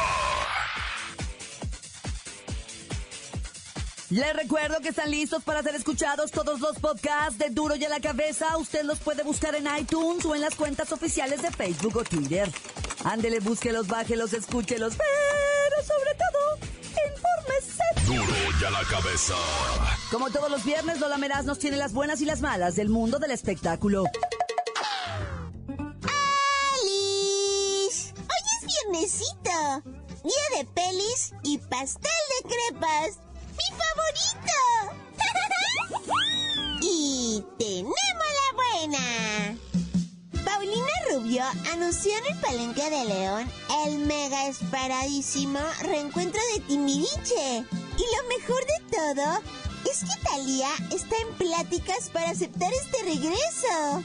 Les 4.15 4.33
recuerdo 4.33 4.79
que 4.81 4.91
están 4.91 5.11
listos 5.11 5.43
para 5.43 5.61
ser 5.65 5.75
escuchados 5.75 6.31
todos 6.31 6.61
los 6.61 6.79
podcasts 6.79 7.37
de 7.37 7.51
Duro 7.51 7.75
y 7.75 7.85
a 7.85 7.89
la 7.89 7.99
Cabeza. 7.99 8.57
Usted 8.59 8.85
los 8.85 9.01
puede 9.01 9.25
buscar 9.25 9.57
en 9.57 9.67
iTunes 9.77 10.25
o 10.25 10.37
en 10.37 10.41
las 10.41 10.55
cuentas 10.55 10.93
oficiales 10.93 11.43
de 11.43 11.51
Facebook 11.51 11.97
o 11.97 12.05
Twitter. 12.05 12.49
Ándele, 13.03 13.41
búsquelos, 13.41 13.89
bájelos, 13.89 14.33
escúchelos, 14.33 14.95
pero 14.95 15.83
sobre 15.83 16.15
todo, 16.15 16.59
infórmese. 17.11 17.83
Duro 18.07 18.33
y 18.61 18.65
a 18.65 18.71
la 18.71 18.85
cabeza. 18.85 19.35
Como 20.13 20.31
todos 20.31 20.49
los 20.49 20.65
viernes, 20.65 21.01
Lola 21.01 21.19
Meraz 21.19 21.45
nos 21.45 21.59
tiene 21.59 21.77
las 21.77 21.93
buenas 21.93 22.21
y 22.21 22.25
las 22.25 22.41
malas 22.41 22.77
del 22.77 22.91
mundo 22.91 23.19
del 23.19 23.33
espectáculo. 23.33 24.05
¡Alice! 26.77 28.15
Hoy 28.17 28.45
es 28.61 28.65
viernesito. 28.65 29.83
Día 30.23 30.59
de 30.59 30.65
pelis 30.67 31.35
y 31.43 31.59
pastel 31.59 32.13
de 32.31 32.49
crepas. 32.49 33.19
¡Mi 33.57 33.69
favorito! 33.81 34.59
y 36.83 37.45
tenemos 37.59 37.95
la 37.97 38.49
buena. 38.57 39.59
Paulina 40.45 40.93
Rubio 41.11 41.45
anunció 41.73 42.13
en 42.19 42.27
el 42.35 42.41
Palenque 42.41 42.91
de 42.91 43.05
León 43.05 43.51
el 43.87 43.99
mega 44.01 44.49
esperadísimo 44.49 45.61
reencuentro 45.83 46.41
de 46.55 46.61
Timbiriche. 46.63 47.65
Y 47.97 48.05
lo 48.17 48.29
mejor 48.29 48.61
de 48.67 48.97
todo 48.97 49.43
es 49.91 50.01
que 50.01 50.23
Talía 50.29 50.71
está 50.91 51.17
en 51.17 51.35
pláticas 51.35 52.11
para 52.11 52.31
aceptar 52.31 52.73
este 52.73 53.03
regreso. 53.05 54.03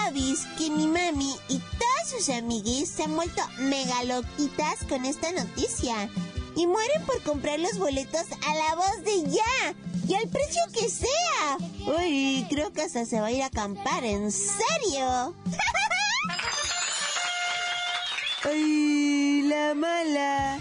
Avis 0.00 0.40
que 0.58 0.70
mi 0.70 0.86
mami 0.86 1.36
y 1.48 1.58
todas 1.58 2.10
sus 2.10 2.28
amiguis 2.28 2.88
se 2.88 3.04
han 3.04 3.16
vuelto 3.16 3.42
mega 3.58 4.04
loquitas 4.04 4.84
con 4.88 5.04
esta 5.04 5.32
noticia 5.32 6.08
y 6.56 6.66
mueren 6.66 7.04
por 7.06 7.22
comprar 7.22 7.58
los 7.58 7.78
boletos 7.78 8.26
a 8.46 8.54
la 8.54 8.74
voz 8.76 9.02
de 9.04 9.30
ya 9.30 9.74
y 10.08 10.14
al 10.14 10.28
precio 10.28 10.62
que 10.72 10.88
sea. 10.88 11.58
Uy, 11.98 12.46
creo 12.48 12.72
que 12.72 12.82
hasta 12.82 13.04
se 13.04 13.20
va 13.20 13.26
a 13.26 13.32
ir 13.32 13.42
a 13.42 13.46
acampar, 13.46 14.04
en 14.04 14.30
serio. 14.30 15.34
Ay, 18.44 19.42
la 19.48 19.74
mala. 19.74 20.60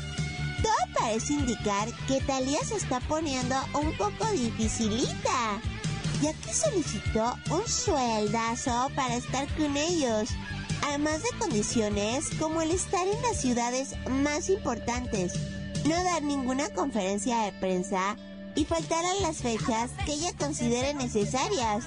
Todo 0.62 0.74
parece 0.98 1.34
indicar 1.34 1.90
que 2.08 2.22
Talía 2.22 2.64
se 2.64 2.78
está 2.78 3.02
poniendo 3.02 3.56
un 3.74 3.92
poco 3.98 4.26
dificilita, 4.32 5.62
ya 6.22 6.32
que 6.34 6.54
solicitó 6.54 7.38
un 7.52 7.68
sueldazo 7.68 8.90
para 8.96 9.16
estar 9.16 9.46
con 9.58 9.76
ellos, 9.76 10.30
además 10.88 11.22
de 11.24 11.38
condiciones 11.38 12.30
como 12.40 12.62
el 12.62 12.72
estar 12.72 13.06
en 13.06 13.22
las 13.24 13.42
ciudades 13.42 13.96
más 14.08 14.50
importantes, 14.50 15.34
no 15.86 16.04
dar 16.04 16.24
ninguna 16.24 16.70
conferencia 16.70 17.38
de 17.42 17.52
prensa 17.54 18.16
y 18.56 18.66
faltar 18.66 19.04
a 19.04 19.22
las 19.22 19.38
fechas 19.38 19.92
que 20.06 20.14
ella 20.14 20.32
considere 20.38 20.94
necesarias. 20.94 21.84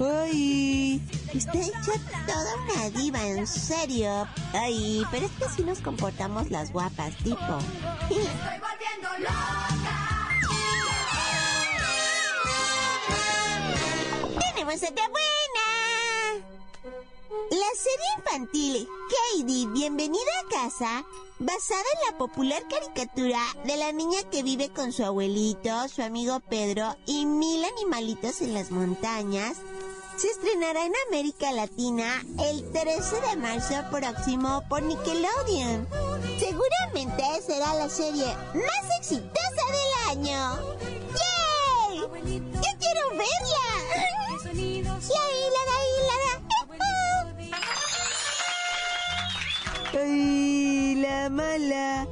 Ay, 0.00 1.00
está 1.32 1.58
hecha 1.58 1.92
toda 2.26 2.56
una 2.56 2.90
diva, 2.90 3.24
en 3.24 3.46
serio. 3.46 4.26
Ay, 4.52 5.04
pero 5.10 5.26
es 5.26 5.32
que 5.32 5.44
así 5.44 5.62
nos 5.62 5.80
comportamos 5.80 6.50
las 6.50 6.72
guapas, 6.72 7.16
tipo. 7.18 7.58
Tenemos 14.40 14.82
otra 14.82 15.08
buena. 15.08 15.32
La 17.50 17.70
serie 17.76 18.06
infantil 18.18 18.88
Heidi, 19.34 19.66
Bienvenida 19.66 20.20
a 20.40 20.48
casa, 20.48 21.04
basada 21.42 21.80
en 21.80 22.12
la 22.12 22.18
popular 22.18 22.62
caricatura 22.68 23.40
de 23.64 23.76
la 23.76 23.92
niña 23.92 24.18
que 24.30 24.42
vive 24.42 24.68
con 24.70 24.92
su 24.92 25.04
abuelito, 25.04 25.88
su 25.88 26.02
amigo 26.02 26.40
Pedro 26.40 26.96
y 27.04 27.26
mil 27.26 27.64
animalitos 27.64 28.40
en 28.42 28.54
las 28.54 28.70
montañas, 28.70 29.56
se 30.16 30.28
estrenará 30.28 30.86
en 30.86 30.92
América 31.08 31.50
Latina 31.52 32.22
el 32.38 32.70
13 32.70 33.20
de 33.20 33.36
marzo 33.36 33.74
próximo 33.90 34.62
por 34.68 34.82
Nickelodeon. 34.82 35.88
Seguramente 36.38 37.24
será 37.44 37.74
la 37.74 37.88
serie 37.88 38.26
más 38.54 38.98
exitosa 39.00 39.64
del 39.72 40.18
año. 40.18 40.58
¡Yay! 41.90 41.98
¡Yo 41.98 42.70
quiero 42.78 43.10
verla! 43.10 43.68
¡La 44.44 44.82
la! 44.92 45.02
¡Ay, 49.94 50.56
la 50.56 50.61
mala! 51.30 52.06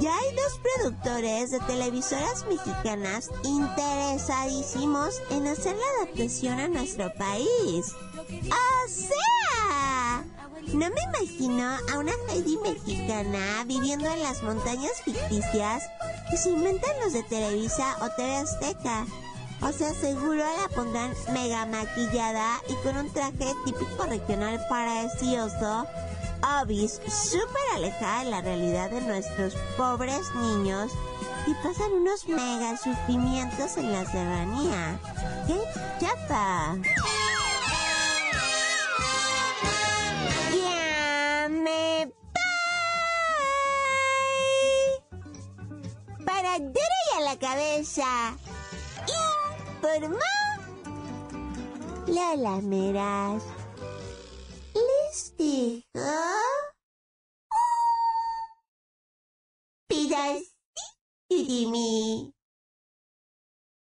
Ya 0.00 0.16
hay 0.16 0.34
dos 0.34 0.60
productores 0.62 1.50
de 1.50 1.58
televisoras 1.60 2.46
mexicanas 2.48 3.28
interesadísimos 3.44 5.20
en 5.30 5.46
hacer 5.46 5.76
la 5.76 6.02
adaptación 6.02 6.58
a 6.60 6.68
nuestro 6.68 7.12
país. 7.14 7.94
¡O 8.16 8.88
sea! 8.88 10.24
No 10.72 10.88
me 10.88 11.02
imagino 11.02 11.68
a 11.92 11.98
una 11.98 12.12
Heidi 12.30 12.56
mexicana 12.58 13.64
viviendo 13.66 14.08
en 14.10 14.22
las 14.22 14.42
montañas 14.42 15.02
ficticias 15.04 15.82
que 16.30 16.36
se 16.36 16.50
inventan 16.50 16.92
los 17.02 17.12
de 17.12 17.22
Televisa 17.24 17.96
o 18.00 18.08
TV 18.10 18.36
Azteca. 18.36 19.06
O 19.62 19.72
sea, 19.72 19.92
seguro 19.92 20.36
la 20.36 20.68
pondrán 20.74 21.12
mega 21.32 21.66
maquillada 21.66 22.62
y 22.68 22.74
con 22.76 22.96
un 22.96 23.12
traje 23.12 23.54
típico 23.64 24.06
regional 24.06 24.58
precioso 24.68 25.86
Obis, 26.42 27.00
súper 27.06 27.62
alejada 27.74 28.24
de 28.24 28.30
la 28.30 28.40
realidad 28.40 28.90
de 28.90 29.00
nuestros 29.02 29.54
pobres 29.76 30.34
niños 30.34 30.90
y 31.46 31.54
pasan 31.62 31.92
unos 31.92 32.26
mega 32.28 32.76
sufrimientos 32.76 33.76
en 33.76 33.92
la 33.92 34.04
serranía. 34.04 34.98
¡Qué 35.46 35.60
chapa! 36.00 36.76
¡Ya 40.54 41.48
me 41.50 42.06
voy! 42.06 42.30
Para 46.24 46.58
duro 46.58 47.00
a 47.18 47.20
la 47.20 47.38
cabeza. 47.38 48.36
Informó 49.82 50.18
Lola 52.06 52.60
Meras. 52.62 53.42
Les 55.20 55.36
digo... 55.36 55.84
Pidas 59.86 60.40
y 61.28 61.66
mí. 61.66 62.34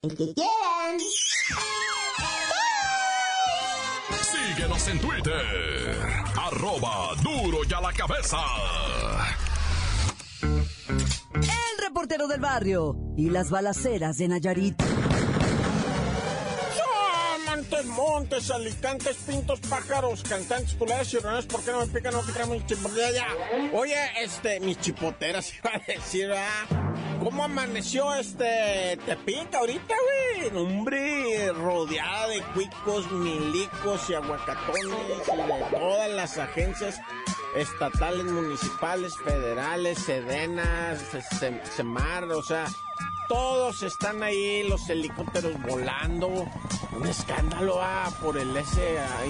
El 0.03 0.17
que 0.17 0.33
quieran. 0.35 1.01
Síguenos 4.23 4.89
en 4.89 5.01
Twitter. 5.01 5.97
Arroba 6.37 7.15
duro 7.23 7.59
y 7.69 7.73
a 7.73 7.81
la 7.81 7.93
cabeza. 7.93 8.39
El 10.43 11.79
reportero 11.81 12.29
del 12.29 12.41
barrio 12.41 12.97
y 13.17 13.31
las 13.31 13.51
balaceras 13.51 14.19
de 14.19 14.29
Nayarit. 14.29 14.81
Montes, 17.85 17.97
montes, 17.97 18.51
alicantes, 18.51 19.17
pintos, 19.27 19.61
pájaros, 19.61 20.23
cantantes, 20.23 20.75
culeras 20.75 21.13
y 21.13 21.19
rones, 21.19 21.47
¿por 21.47 21.63
qué 21.63 21.73
no 21.73 21.81
me 21.81 21.87
pican? 21.87 22.15
No 22.15 22.23
pican 22.23 22.51
mis 22.51 22.67
chipoteras 22.67 23.15
ya. 23.15 23.27
Oye, 23.73 23.97
este, 24.23 24.61
mis 24.61 24.79
chipoteras 24.81 25.53
iba 25.65 25.71
a 25.75 25.79
decir, 25.79 26.29
¿verdad? 26.29 26.85
¿Cómo 27.23 27.45
amaneció 27.45 28.15
este 28.15 28.99
Tepic 29.07 29.55
ahorita, 29.55 29.95
güey? 30.05 30.57
Hombre, 30.57 31.53
rodeada 31.53 32.29
de 32.29 32.43
cuicos, 32.55 33.11
milicos 33.13 34.11
y 34.11 34.15
aguacatones 34.15 34.85
y 34.85 35.49
de 35.49 35.79
todas 35.79 36.11
las 36.11 36.39
agencias 36.39 37.01
estatales, 37.55 38.25
municipales, 38.25 39.17
federales, 39.17 39.99
sedenas, 39.99 41.01
Se- 41.39 41.65
semar, 41.65 42.25
o 42.25 42.43
sea, 42.43 42.67
todos 43.29 43.83
están 43.83 44.23
ahí, 44.23 44.67
los 44.69 44.89
helicópteros 44.89 45.61
volando. 45.63 46.29
Un 46.29 47.07
escándalo 47.07 47.81
ah, 47.81 48.11
por 48.23 48.39
el 48.39 48.57
ese 48.57 48.99
ah, 48.99 49.23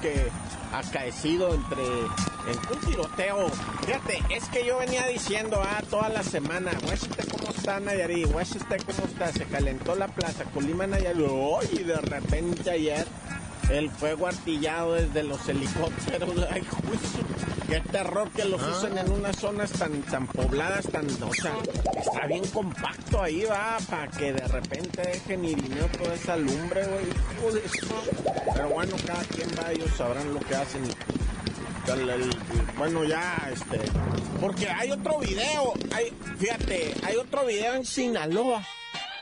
que 0.00 0.30
acaecido 0.72 1.54
entre, 1.54 1.82
entre 2.46 2.72
un 2.74 2.80
tiroteo. 2.80 3.48
Fíjate, 3.84 4.22
es 4.30 4.44
que 4.48 4.64
yo 4.64 4.78
venía 4.78 5.06
diciendo 5.06 5.60
ah, 5.62 5.82
toda 5.90 6.08
la 6.08 6.22
semana, 6.22 6.70
este 6.92 7.26
cómo 7.26 7.50
está 7.50 7.80
Nayarit, 7.80 8.28
este 8.40 8.76
cómo 8.84 9.06
está, 9.06 9.32
se 9.32 9.44
calentó 9.46 9.94
la 9.94 10.08
plaza 10.08 10.44
Colima 10.44 10.86
Nayarit, 10.86 11.26
¡ay! 11.26 11.68
y 11.72 11.82
de 11.82 11.96
repente 11.96 12.70
ayer 12.70 13.06
el 13.70 13.90
fuego 13.90 14.26
artillado 14.26 14.94
desde 14.94 15.22
los 15.22 15.48
helicópteros, 15.48 16.30
ay, 16.50 16.62
juicio. 16.62 17.51
Qué 17.72 17.80
terror 17.80 18.30
que 18.32 18.44
los 18.44 18.60
usen 18.60 18.98
en 18.98 19.10
unas 19.10 19.34
zonas 19.36 19.72
tan, 19.72 20.02
tan 20.02 20.26
pobladas, 20.26 20.86
tan, 20.88 21.06
o 21.22 21.32
sea, 21.32 21.56
está 21.98 22.26
bien 22.26 22.44
compacto 22.48 23.22
ahí, 23.22 23.46
va, 23.46 23.78
para 23.88 24.10
que 24.10 24.30
de 24.34 24.46
repente 24.46 25.00
dejen 25.00 25.42
irineo 25.42 25.86
toda 25.86 26.12
esa 26.12 26.36
lumbre, 26.36 26.84
güey. 26.84 27.06
Pero 28.52 28.68
bueno, 28.68 28.94
cada 29.06 29.24
quien 29.24 29.48
va, 29.58 29.72
ellos 29.72 29.90
sabrán 29.96 30.34
lo 30.34 30.40
que 30.40 30.54
hacen. 30.54 30.82
Bueno, 32.76 33.04
ya, 33.04 33.48
este, 33.50 33.80
porque 34.38 34.68
hay 34.68 34.90
otro 34.90 35.20
video, 35.20 35.72
hay, 35.94 36.12
fíjate, 36.38 36.92
hay 37.02 37.16
otro 37.16 37.46
video 37.46 37.72
en 37.72 37.86
Sinaloa, 37.86 38.66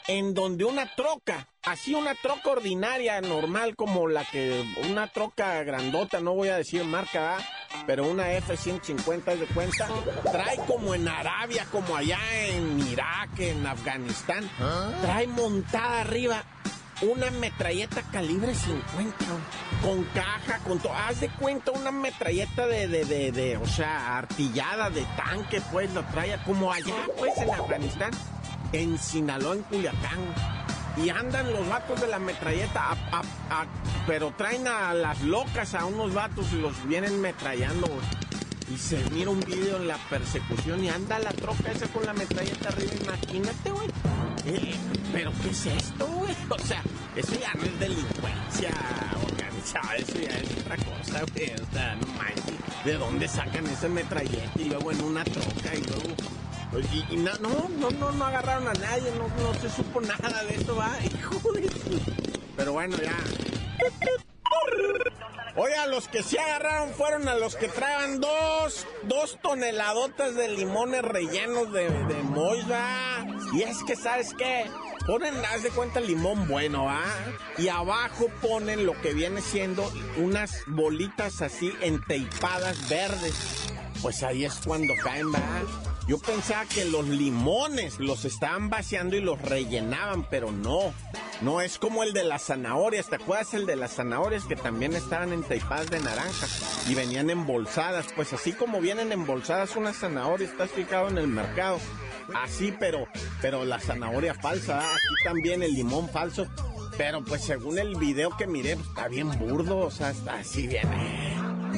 en 0.09 0.35
donde 0.35 0.65
una 0.65 0.93
troca, 0.97 1.47
así 1.63 1.95
una 1.95 2.17
troca 2.17 2.51
ordinaria, 2.51 3.21
normal, 3.21 3.77
como 3.77 4.09
la 4.09 4.25
que, 4.25 4.65
una 4.91 5.07
troca 5.07 5.63
grandota, 5.63 6.19
no 6.19 6.35
voy 6.35 6.49
a 6.49 6.57
decir 6.57 6.83
marca, 6.83 7.21
¿verdad? 7.21 7.47
Pero 7.91 8.07
una 8.07 8.31
F-150 8.35 9.33
haz 9.33 9.41
de 9.41 9.47
cuenta, 9.47 9.89
trae 10.31 10.59
como 10.59 10.95
en 10.95 11.09
Arabia, 11.09 11.67
como 11.73 11.97
allá 11.97 12.21
en 12.47 12.79
Irak, 12.87 13.37
en 13.41 13.67
Afganistán, 13.67 14.49
trae 15.03 15.27
montada 15.27 16.03
arriba 16.03 16.45
una 17.03 17.33
metralleta 17.33 18.03
calibre 18.13 18.55
50, 18.55 19.17
con 19.83 20.05
caja, 20.15 20.61
con 20.61 20.79
todo. 20.79 20.95
Haz 20.95 21.19
de 21.19 21.31
cuenta 21.31 21.73
una 21.73 21.91
metralleta 21.91 22.65
de, 22.69 22.87
de, 22.87 23.05
de, 23.05 23.33
de, 23.33 23.57
o 23.57 23.67
sea, 23.67 24.19
artillada 24.19 24.89
de 24.89 25.05
tanque, 25.17 25.61
pues 25.73 25.93
lo 25.93 26.05
trae 26.13 26.41
como 26.45 26.71
allá, 26.71 26.95
pues 27.19 27.37
en 27.39 27.51
Afganistán, 27.51 28.13
en 28.73 28.99
Sinaloa, 28.99 29.57
en 29.57 29.63
Culiacán. 29.65 30.21
Y 31.03 31.09
andan 31.09 31.51
los 31.53 31.67
vatos 31.69 32.01
de 32.01 32.09
la 32.09 32.19
metralleta, 32.19 32.97
pero 34.07 34.33
traen 34.37 34.69
a 34.69 34.93
las 34.93 35.23
locas 35.23 35.75
a 35.75 35.87
unos 35.87 36.13
vatos 36.13 36.53
y 36.53 36.61
los 36.61 36.87
vienen 36.87 37.21
metrallando. 37.21 37.89
Y 38.73 38.77
se 38.77 38.99
mira 39.11 39.31
un 39.31 39.41
video 39.41 39.79
en 39.79 39.89
la 39.89 39.97
persecución 40.09 40.85
y 40.85 40.91
anda 40.91 41.19
la 41.19 41.33
troca 41.33 41.73
esa 41.73 41.89
con 41.89 42.05
la 42.05 42.13
metralleta 42.13 42.69
arriba, 42.69 42.93
imagínate, 43.03 43.71
güey. 43.71 43.89
Eh, 44.47 44.75
pero 45.13 45.33
¿qué 45.43 45.51
es 45.51 45.67
esto, 45.67 46.07
güey? 46.07 46.35
O 46.51 46.59
sea, 46.59 46.83
eso 47.17 47.33
ya 47.41 47.53
no 47.55 47.65
es 47.65 47.81
delincuencia 47.81 48.71
organizada, 49.25 49.97
eso 49.97 50.19
ya 50.19 50.37
es 50.37 50.51
otra 50.61 50.77
cosa, 50.77 51.25
güey. 51.33 51.53
O 51.55 51.73
sea, 51.73 51.97
no 51.97 52.07
manches. 52.15 52.85
¿De 52.85 52.95
dónde 52.95 53.27
sacan 53.27 53.67
esa 53.67 53.89
metralleta 53.89 54.53
y 54.57 54.65
luego 54.67 54.93
en 54.93 55.03
una 55.03 55.25
troca 55.25 55.75
y 55.75 55.83
luego... 55.83 56.15
Y, 56.73 57.15
y 57.15 57.17
no, 57.17 57.33
no, 57.39 57.91
no, 57.91 58.13
no, 58.13 58.25
agarraron 58.25 58.69
a 58.69 58.73
nadie, 58.75 59.11
no, 59.19 59.27
no 59.43 59.55
se 59.55 59.69
supo 59.69 60.01
nada 60.01 60.45
de 60.45 60.55
eso, 60.55 60.77
va, 60.77 60.91
hijo 61.05 61.53
de 61.53 61.69
Pero 62.57 62.73
bueno, 62.73 62.97
ya. 62.97 63.17
Oye, 65.57 65.75
a 65.75 65.87
los 65.87 66.07
que 66.07 66.23
sí 66.23 66.39
agarraron 66.39 66.95
fueron 66.95 67.29
a 67.29 67.35
los 67.35 67.57
que 67.57 67.69
traían 67.69 68.21
dos, 68.21 68.87
dos 69.03 69.39
toneladotas 69.43 70.37
de 70.37 70.49
limones 70.49 71.03
rellenos 71.03 71.73
de, 71.73 71.91
de. 71.91 72.21
Y 73.53 73.63
es 73.63 73.83
que, 73.83 73.97
¿sabes 73.97 74.33
qué? 74.39 74.67
Ponen, 75.07 75.35
haz 75.53 75.65
de 75.65 75.71
cuenta, 75.71 76.01
limón 76.01 76.47
bueno, 76.47 76.89
¿ah? 76.89 77.05
Y 77.59 77.69
abajo 77.69 78.29
ponen 78.41 78.87
lo 78.87 78.99
que 79.01 79.13
viene 79.13 79.41
siendo 79.41 79.91
unas 80.19 80.63
bolitas 80.67 81.43
así 81.43 81.73
enteipadas 81.81 82.89
verdes. 82.89 83.73
Pues 84.03 84.23
ahí 84.23 84.45
es 84.45 84.55
cuando 84.65 84.95
caen, 85.03 85.33
¿verdad? 85.33 85.63
Yo 86.11 86.19
pensaba 86.19 86.65
que 86.65 86.87
los 86.87 87.07
limones 87.07 88.01
los 88.01 88.25
estaban 88.25 88.69
vaciando 88.69 89.15
y 89.15 89.21
los 89.21 89.41
rellenaban, 89.41 90.27
pero 90.29 90.51
no. 90.51 90.93
No 91.41 91.61
es 91.61 91.79
como 91.79 92.03
el 92.03 92.13
de 92.13 92.25
las 92.25 92.47
zanahorias. 92.47 93.09
¿Te 93.09 93.15
acuerdas 93.15 93.55
el 93.55 93.65
de 93.65 93.77
las 93.77 93.95
zanahorias 93.95 94.43
que 94.43 94.57
también 94.57 94.97
estaban 94.97 95.33
enteipadas 95.33 95.89
de 95.89 96.01
naranja 96.01 96.49
y 96.89 96.97
venían 96.97 97.31
embolsadas? 97.31 98.07
Pues 98.17 98.33
así 98.33 98.53
como 98.53 98.81
vienen 98.81 99.13
embolsadas 99.13 99.77
unas 99.77 99.99
zanahorias, 99.99 100.51
estás 100.51 100.73
fijado 100.73 101.09
en 101.11 101.19
el 101.19 101.29
mercado. 101.29 101.79
Así, 102.35 102.75
pero, 102.77 103.07
pero 103.41 103.65
la 103.65 103.79
zanahoria 103.79 104.35
falsa, 104.35 104.81
aquí 104.81 105.15
también 105.23 105.63
el 105.63 105.75
limón 105.75 106.09
falso. 106.09 106.49
Pero 106.99 107.25
pues 107.25 107.45
según 107.45 107.79
el 107.79 107.95
video 107.95 108.37
que 108.37 108.49
miré, 108.49 108.75
pues, 108.75 108.89
está 108.89 109.07
bien 109.07 109.31
burdo, 109.39 109.79
o 109.79 109.93
sea, 109.93 110.11
está 110.11 110.41
así 110.41 110.67
bien. 110.67 111.30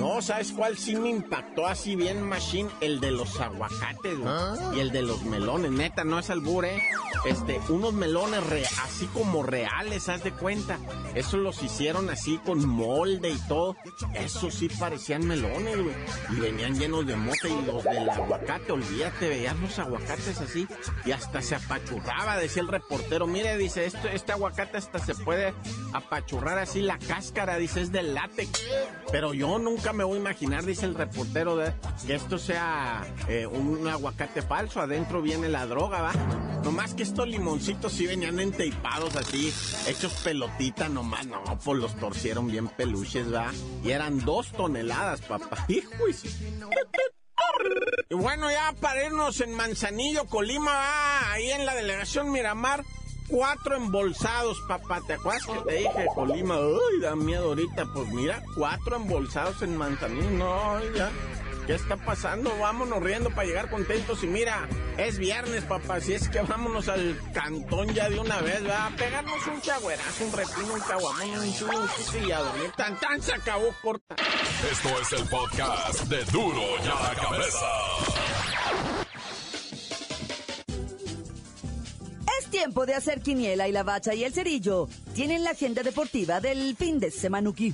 No, 0.02 0.20
¿sabes 0.20 0.50
cuál 0.52 0.76
sí 0.76 0.96
me 0.96 1.10
impactó 1.10 1.66
así 1.66 1.94
bien, 1.94 2.22
Machine? 2.22 2.68
El 2.80 2.98
de 3.00 3.12
los 3.12 3.38
aguacates, 3.40 4.18
güey. 4.18 4.76
Y 4.76 4.80
el 4.80 4.90
de 4.90 5.02
los 5.02 5.22
melones, 5.22 5.70
neta, 5.70 6.02
no 6.02 6.18
es 6.18 6.28
albur, 6.28 6.64
¿eh? 6.64 6.82
Este, 7.24 7.60
unos 7.68 7.94
melones 7.94 8.44
re- 8.44 8.66
así 8.82 9.06
como 9.06 9.44
reales, 9.44 10.08
haz 10.08 10.24
de 10.24 10.32
cuenta. 10.32 10.78
Eso 11.14 11.36
los 11.36 11.62
hicieron 11.62 12.10
así 12.10 12.38
con 12.38 12.66
molde 12.68 13.30
y 13.30 13.38
todo. 13.46 13.76
Eso 14.14 14.50
sí 14.50 14.68
parecían 14.68 15.26
melones, 15.26 15.76
güey. 15.80 15.94
Y 16.30 16.40
venían 16.40 16.76
llenos 16.78 17.06
de 17.06 17.14
mota 17.14 17.48
y 17.48 17.64
los 17.64 17.84
del 17.84 18.10
aguacate, 18.10 18.72
olvídate, 18.72 19.28
veías 19.28 19.56
los 19.60 19.78
aguacates 19.78 20.40
así. 20.40 20.66
Y 21.04 21.12
hasta 21.12 21.40
se 21.42 21.54
apachurraba, 21.54 22.38
decía 22.38 22.62
el 22.62 22.68
reportero. 22.68 23.28
Mire, 23.28 23.56
dice, 23.56 23.84
esto, 23.86 24.08
este 24.08 24.32
aguacate 24.32 24.78
hasta 24.78 24.98
se 24.98 25.14
puede 25.14 25.54
apachurrar 25.92 26.58
así 26.58 26.80
la 26.80 26.98
cáscara, 26.98 27.56
dice, 27.56 27.82
es 27.82 27.92
de 27.92 28.02
látex. 28.02 28.64
Pero 29.12 29.32
yo 29.32 29.60
nunca 29.60 29.91
me 29.92 30.04
voy 30.04 30.16
a 30.16 30.20
imaginar, 30.20 30.64
dice 30.64 30.86
el 30.86 30.94
reportero, 30.94 31.56
de, 31.56 31.72
que 32.06 32.14
esto 32.14 32.38
sea 32.38 33.04
eh, 33.28 33.46
un 33.46 33.86
aguacate 33.86 34.42
falso. 34.42 34.80
Adentro 34.80 35.22
viene 35.22 35.48
la 35.48 35.66
droga, 35.66 36.02
¿va? 36.02 36.12
Nomás 36.64 36.94
que 36.94 37.02
estos 37.02 37.26
limoncitos 37.28 37.92
sí 37.92 38.06
venían 38.06 38.38
enteipados 38.40 39.16
así, 39.16 39.52
hechos 39.86 40.12
pelotita 40.24 40.88
nomás. 40.88 41.26
No, 41.26 41.42
pues 41.64 41.78
los 41.78 41.94
torcieron 41.96 42.48
bien 42.48 42.68
peluches, 42.68 43.32
¿va? 43.32 43.52
Y 43.84 43.90
eran 43.90 44.24
dos 44.24 44.52
toneladas, 44.52 45.20
papá. 45.22 45.64
Hijo, 45.68 45.90
y 48.08 48.14
bueno, 48.14 48.50
ya 48.50 48.74
para 48.80 49.06
en 49.06 49.54
Manzanillo, 49.54 50.26
Colima, 50.26 50.72
va, 50.72 51.32
ahí 51.32 51.50
en 51.50 51.64
la 51.64 51.74
delegación 51.74 52.30
Miramar, 52.30 52.84
cuatro 53.32 53.76
embolsados, 53.76 54.60
papá. 54.68 55.00
¿Te 55.06 55.14
acuerdas 55.14 55.46
que 55.46 55.70
te 55.70 55.74
dije, 55.78 56.06
Colima? 56.14 56.60
Uy, 56.60 57.00
da 57.00 57.16
miedo 57.16 57.46
ahorita. 57.46 57.86
Pues 57.86 58.08
mira, 58.10 58.42
cuatro 58.54 58.96
embolsados 58.96 59.62
en 59.62 59.76
Manzanillo. 59.76 60.30
No, 60.30 60.78
ya. 60.94 61.10
¿Qué 61.66 61.74
está 61.74 61.96
pasando? 61.96 62.56
Vámonos 62.58 63.00
riendo 63.02 63.30
para 63.30 63.46
llegar 63.46 63.70
contentos. 63.70 64.22
Y 64.22 64.26
mira, 64.26 64.68
es 64.98 65.18
viernes, 65.18 65.64
papá. 65.64 66.00
Si 66.00 66.12
es 66.12 66.28
que 66.28 66.42
vámonos 66.42 66.88
al 66.88 67.18
cantón 67.32 67.94
ya 67.94 68.08
de 68.10 68.18
una 68.18 68.40
vez, 68.40 68.68
va. 68.68 68.86
A 68.86 68.90
pegarnos 68.90 69.46
un 69.46 69.60
chagüerazo, 69.60 70.24
un 70.24 70.32
repino, 70.32 70.74
un 70.74 70.80
caguamón, 70.80 71.30
un 71.30 71.54
chulo, 71.54 71.80
un 71.80 72.26
y 72.26 72.32
a 72.32 72.38
dormir. 72.40 72.72
Tan, 72.76 72.98
tan, 72.98 73.22
se 73.22 73.32
acabó, 73.32 73.72
corta. 73.80 74.16
Esto 74.70 74.88
es 75.00 75.12
el 75.12 75.28
podcast 75.28 76.00
de 76.04 76.24
Duro 76.26 76.62
y 76.84 76.88
a 76.88 77.08
la 77.08 77.14
Cabeza. 77.14 77.66
Tiempo 82.52 82.84
de 82.84 82.94
hacer 82.94 83.22
quiniela 83.22 83.66
y 83.66 83.72
la 83.72 83.82
bacha 83.82 84.12
y 84.14 84.24
el 84.24 84.32
cerillo 84.32 84.86
tienen 85.14 85.42
la 85.42 85.50
agenda 85.50 85.82
deportiva 85.82 86.38
del 86.38 86.76
fin 86.76 87.00
de 87.00 87.10
semanuki. 87.10 87.72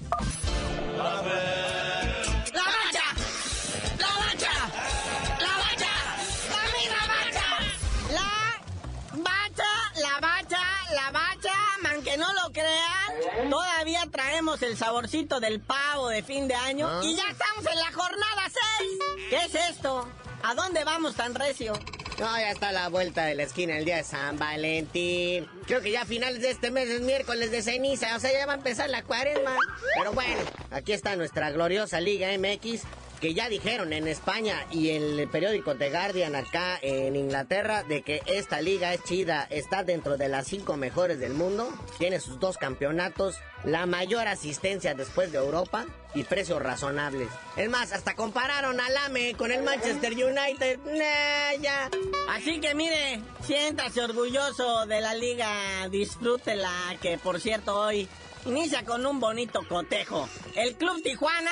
¡La 0.96 1.04
bacha! 1.04 3.02
¡La 3.98 4.08
bacha! 4.24 4.52
¡La 5.40 5.52
bacha! 5.58 5.92
¡Dame 6.48 6.82
la 6.94 7.02
bacha! 7.12 7.46
La 8.14 9.20
bacha, 9.20 9.70
la 9.96 10.20
bacha, 10.20 10.62
la 10.94 11.10
bacha, 11.10 11.54
man 11.82 12.02
que 12.04 12.16
no 12.16 12.32
lo 12.34 12.52
crean, 12.52 13.50
todavía 13.50 14.04
traemos 14.12 14.62
el 14.62 14.76
saborcito 14.76 15.40
del 15.40 15.60
pavo 15.60 16.08
de 16.08 16.22
fin 16.22 16.46
de 16.46 16.54
año 16.54 16.86
¿Ah? 16.88 17.00
y 17.02 17.16
ya 17.16 17.24
estamos 17.28 17.66
en 17.66 17.78
la 17.78 17.92
jornada 17.92 18.42
6. 18.78 18.90
¿Qué 19.28 19.36
es 19.38 19.54
esto? 19.70 20.08
¿A 20.44 20.54
dónde 20.54 20.84
vamos 20.84 21.16
tan 21.16 21.34
recio? 21.34 21.72
No, 22.18 22.26
ya 22.36 22.50
está 22.50 22.72
la 22.72 22.88
vuelta 22.88 23.24
de 23.26 23.36
la 23.36 23.44
esquina 23.44 23.78
el 23.78 23.84
día 23.84 23.98
de 23.98 24.02
San 24.02 24.38
Valentín. 24.38 25.46
Creo 25.66 25.80
que 25.80 25.92
ya 25.92 26.02
a 26.02 26.04
finales 26.04 26.42
de 26.42 26.50
este 26.50 26.72
mes 26.72 26.88
es 26.88 27.00
miércoles 27.00 27.52
de 27.52 27.62
ceniza, 27.62 28.16
o 28.16 28.18
sea, 28.18 28.32
ya 28.32 28.44
va 28.44 28.54
a 28.54 28.56
empezar 28.56 28.90
la 28.90 29.04
cuaresma. 29.04 29.56
Pero 29.96 30.12
bueno, 30.12 30.40
aquí 30.72 30.92
está 30.92 31.14
nuestra 31.14 31.52
gloriosa 31.52 32.00
Liga 32.00 32.28
MX 32.36 32.82
que 33.18 33.34
ya 33.34 33.48
dijeron 33.48 33.92
en 33.92 34.08
España 34.08 34.66
y 34.70 34.90
el 34.90 35.28
periódico 35.28 35.74
The 35.74 35.90
Guardian 35.90 36.34
acá 36.36 36.78
en 36.82 37.16
Inglaterra 37.16 37.82
de 37.82 38.02
que 38.02 38.22
esta 38.26 38.60
liga 38.60 38.94
es 38.94 39.02
chida, 39.04 39.46
está 39.50 39.82
dentro 39.84 40.16
de 40.16 40.28
las 40.28 40.46
cinco 40.46 40.76
mejores 40.76 41.18
del 41.18 41.34
mundo, 41.34 41.68
tiene 41.98 42.20
sus 42.20 42.38
dos 42.38 42.56
campeonatos, 42.56 43.36
la 43.64 43.86
mayor 43.86 44.28
asistencia 44.28 44.94
después 44.94 45.32
de 45.32 45.38
Europa 45.38 45.86
y 46.14 46.24
precios 46.24 46.62
razonables. 46.62 47.28
Es 47.56 47.68
más, 47.68 47.92
hasta 47.92 48.14
compararon 48.14 48.80
al 48.80 48.96
AME 48.96 49.34
con 49.34 49.52
el 49.52 49.62
Manchester 49.62 50.12
United. 50.12 50.78
Nah. 50.84 51.88
Así 52.30 52.60
que 52.60 52.74
mire, 52.74 53.20
siéntase 53.44 54.00
orgulloso 54.00 54.86
de 54.86 55.00
la 55.00 55.14
liga, 55.14 55.88
disfrútela, 55.90 56.72
que 57.00 57.18
por 57.18 57.40
cierto 57.40 57.78
hoy 57.78 58.08
inicia 58.46 58.84
con 58.84 59.04
un 59.04 59.20
bonito 59.20 59.66
cotejo. 59.68 60.28
El 60.54 60.74
Club 60.74 61.02
Tijuana 61.02 61.50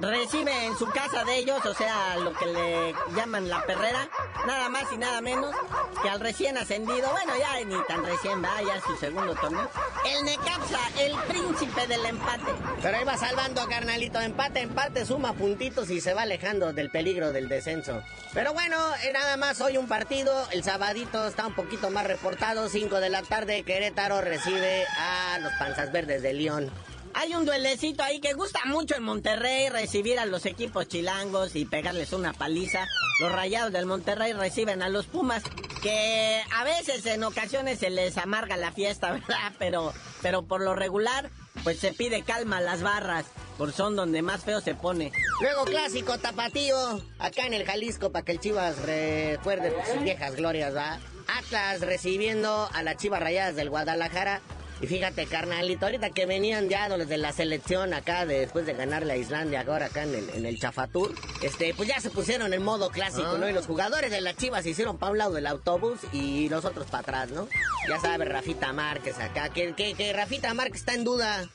recibe 0.00 0.64
en 0.64 0.76
su 0.76 0.86
casa 0.86 1.24
de 1.24 1.36
ellos, 1.36 1.64
o 1.64 1.74
sea, 1.74 2.16
lo 2.16 2.32
que 2.34 2.46
le 2.46 2.94
llaman 3.14 3.48
la 3.48 3.64
perrera, 3.64 4.08
nada 4.46 4.68
más 4.68 4.84
y 4.92 4.98
nada 4.98 5.20
menos 5.20 5.54
que 6.02 6.08
al 6.08 6.20
recién 6.20 6.56
ascendido, 6.58 7.10
bueno, 7.10 7.32
ya 7.38 7.64
ni 7.64 7.80
tan 7.86 8.04
recién 8.04 8.42
va, 8.42 8.60
ya 8.62 8.80
su 8.80 8.96
segundo 8.96 9.34
torneo, 9.34 9.70
el 10.04 10.24
Necaxa, 10.24 10.80
el 10.98 11.14
príncipe 11.28 11.86
del 11.86 12.04
empate. 12.06 12.52
Pero 12.82 12.96
ahí 12.96 13.04
va 13.04 13.16
salvando, 13.16 13.66
carnalito, 13.68 14.20
empate, 14.20 14.60
empate, 14.60 15.06
suma 15.06 15.32
puntitos 15.34 15.90
y 15.90 16.00
se 16.00 16.14
va 16.14 16.22
alejando 16.22 16.72
del 16.72 16.90
peligro 16.90 17.32
del 17.32 17.48
descenso. 17.48 18.02
Pero 18.32 18.52
bueno, 18.52 18.76
eh, 19.04 19.12
nada 19.12 19.36
más 19.36 19.60
hoy 19.60 19.76
un 19.76 19.86
partido, 19.86 20.48
el 20.50 20.64
sabadito 20.64 21.26
está 21.26 21.46
un 21.46 21.54
poquito 21.54 21.90
más 21.90 22.06
reportado, 22.06 22.68
5 22.68 23.00
de 23.00 23.10
la 23.10 23.22
tarde, 23.22 23.62
Querétaro 23.62 24.20
recibe 24.20 24.84
a 24.98 25.38
los 25.38 25.52
Panzas 25.54 25.92
Verdes 25.92 26.22
de 26.22 26.34
León. 26.34 26.70
Hay 27.16 27.34
un 27.34 27.44
duelecito 27.44 28.02
ahí 28.02 28.20
que 28.20 28.32
gusta 28.32 28.60
mucho 28.66 28.96
en 28.96 29.04
Monterrey 29.04 29.68
recibir 29.68 30.18
a 30.18 30.26
los 30.26 30.46
equipos 30.46 30.88
chilangos 30.88 31.54
y 31.54 31.64
pegarles 31.64 32.12
una 32.12 32.32
paliza. 32.32 32.86
Los 33.20 33.30
rayados 33.30 33.72
del 33.72 33.86
Monterrey 33.86 34.32
reciben 34.32 34.82
a 34.82 34.88
los 34.88 35.06
Pumas, 35.06 35.42
que 35.80 36.42
a 36.52 36.64
veces 36.64 37.06
en 37.06 37.22
ocasiones 37.22 37.78
se 37.78 37.90
les 37.90 38.18
amarga 38.18 38.56
la 38.56 38.72
fiesta, 38.72 39.12
¿verdad? 39.28 39.52
Pero, 39.58 39.92
pero 40.22 40.42
por 40.42 40.60
lo 40.60 40.74
regular, 40.74 41.30
pues 41.62 41.78
se 41.78 41.92
pide 41.92 42.22
calma 42.22 42.58
a 42.58 42.60
las 42.60 42.82
barras, 42.82 43.26
por 43.58 43.72
son 43.72 43.94
donde 43.94 44.20
más 44.20 44.42
feo 44.42 44.60
se 44.60 44.74
pone. 44.74 45.12
Luego 45.40 45.64
clásico 45.64 46.18
tapatío, 46.18 47.00
acá 47.20 47.46
en 47.46 47.54
el 47.54 47.64
Jalisco, 47.64 48.10
para 48.10 48.24
que 48.24 48.32
el 48.32 48.40
Chivas 48.40 48.82
recuerde 48.82 49.72
sus 49.92 50.02
viejas 50.02 50.34
glorias, 50.34 50.74
¿va? 50.74 50.98
Atlas 51.28 51.80
recibiendo 51.80 52.68
a 52.72 52.82
las 52.82 52.96
Chivas 52.96 53.20
Rayadas 53.20 53.54
del 53.54 53.70
Guadalajara. 53.70 54.40
Y 54.80 54.86
fíjate, 54.86 55.26
carnalito, 55.26 55.86
ahorita 55.86 56.10
que 56.10 56.26
venían 56.26 56.68
ya 56.68 56.88
los 56.88 57.08
de 57.08 57.16
la 57.16 57.32
selección 57.32 57.94
acá 57.94 58.26
de- 58.26 58.40
después 58.40 58.66
de 58.66 58.74
ganarle 58.74 59.12
a 59.14 59.16
Islandia, 59.16 59.64
ahora 59.66 59.86
acá 59.86 60.02
en 60.02 60.14
el, 60.14 60.28
en 60.30 60.44
el 60.46 60.58
Chafatur, 60.58 61.14
este, 61.42 61.72
pues 61.74 61.88
ya 61.88 62.00
se 62.00 62.10
pusieron 62.10 62.52
en 62.52 62.62
modo 62.62 62.90
clásico, 62.90 63.38
¿no? 63.38 63.48
Y 63.48 63.52
los 63.52 63.66
jugadores 63.66 64.10
de 64.10 64.20
las 64.20 64.36
Chivas 64.36 64.64
se 64.64 64.70
hicieron 64.70 64.98
para 64.98 65.12
un 65.12 65.18
lado 65.18 65.32
del 65.34 65.46
autobús 65.46 66.00
y 66.12 66.48
los 66.48 66.64
otros 66.64 66.86
para 66.86 66.98
atrás, 67.00 67.30
¿no? 67.30 67.48
Ya 67.88 67.98
sabe, 68.00 68.24
Rafita 68.26 68.72
Márquez 68.72 69.18
acá, 69.20 69.48
que, 69.48 69.74
que, 69.74 69.94
que 69.94 70.12
Rafita 70.12 70.52
Márquez 70.54 70.80
está 70.80 70.94
en 70.94 71.04
duda 71.04 71.48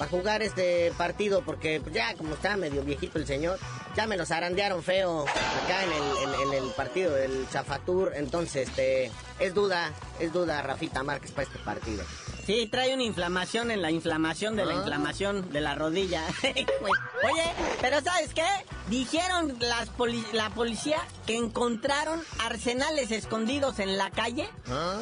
para 0.00 0.10
jugar 0.10 0.42
este 0.42 0.92
partido 0.96 1.42
porque 1.44 1.78
pues, 1.78 1.94
ya 1.94 2.14
como 2.14 2.32
está 2.32 2.56
medio 2.56 2.82
viejito 2.82 3.18
el 3.18 3.26
señor, 3.26 3.58
ya 3.94 4.06
me 4.06 4.16
los 4.16 4.30
arandearon 4.30 4.82
feo 4.82 5.26
acá 5.26 5.84
en 5.84 5.92
el, 5.92 6.02
en- 6.42 6.48
en 6.48 6.64
el 6.64 6.70
partido 6.70 7.12
del 7.14 7.46
Chafatur, 7.52 8.12
entonces 8.14 8.66
este 8.70 9.12
es 9.38 9.52
duda, 9.52 9.92
es 10.18 10.32
duda 10.32 10.62
Rafita 10.62 11.02
Márquez 11.02 11.32
para 11.32 11.46
este 11.46 11.58
partido. 11.58 12.02
Sí, 12.46 12.66
trae 12.72 12.94
una 12.94 13.02
inflamación 13.02 13.70
en 13.70 13.82
la 13.82 13.90
inflamación 13.90 14.56
de 14.56 14.64
la 14.64 14.72
Ah. 14.72 14.76
inflamación 14.76 15.52
de 15.52 15.60
la 15.60 15.74
rodilla. 15.74 16.22
Oye, 16.42 17.44
pero 17.82 18.00
¿sabes 18.00 18.32
qué? 18.32 18.46
Dijeron 18.88 19.54
las 19.60 19.90
poli- 19.90 20.24
la 20.32 20.48
policía 20.50 20.98
que 21.26 21.36
encontraron 21.36 22.22
arsenales 22.40 23.10
escondidos 23.10 23.78
en 23.80 23.98
la 23.98 24.10
calle 24.10 24.48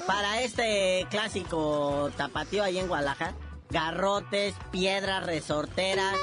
para 0.09 0.43
este 0.43 1.07
clásico 1.11 2.11
tapatío 2.17 2.65
ahí 2.65 2.79
en 2.79 2.89
Guadalajara. 2.89 3.35
Garrotes, 3.71 4.55
piedras 4.71 5.25
resorteras, 5.27 6.17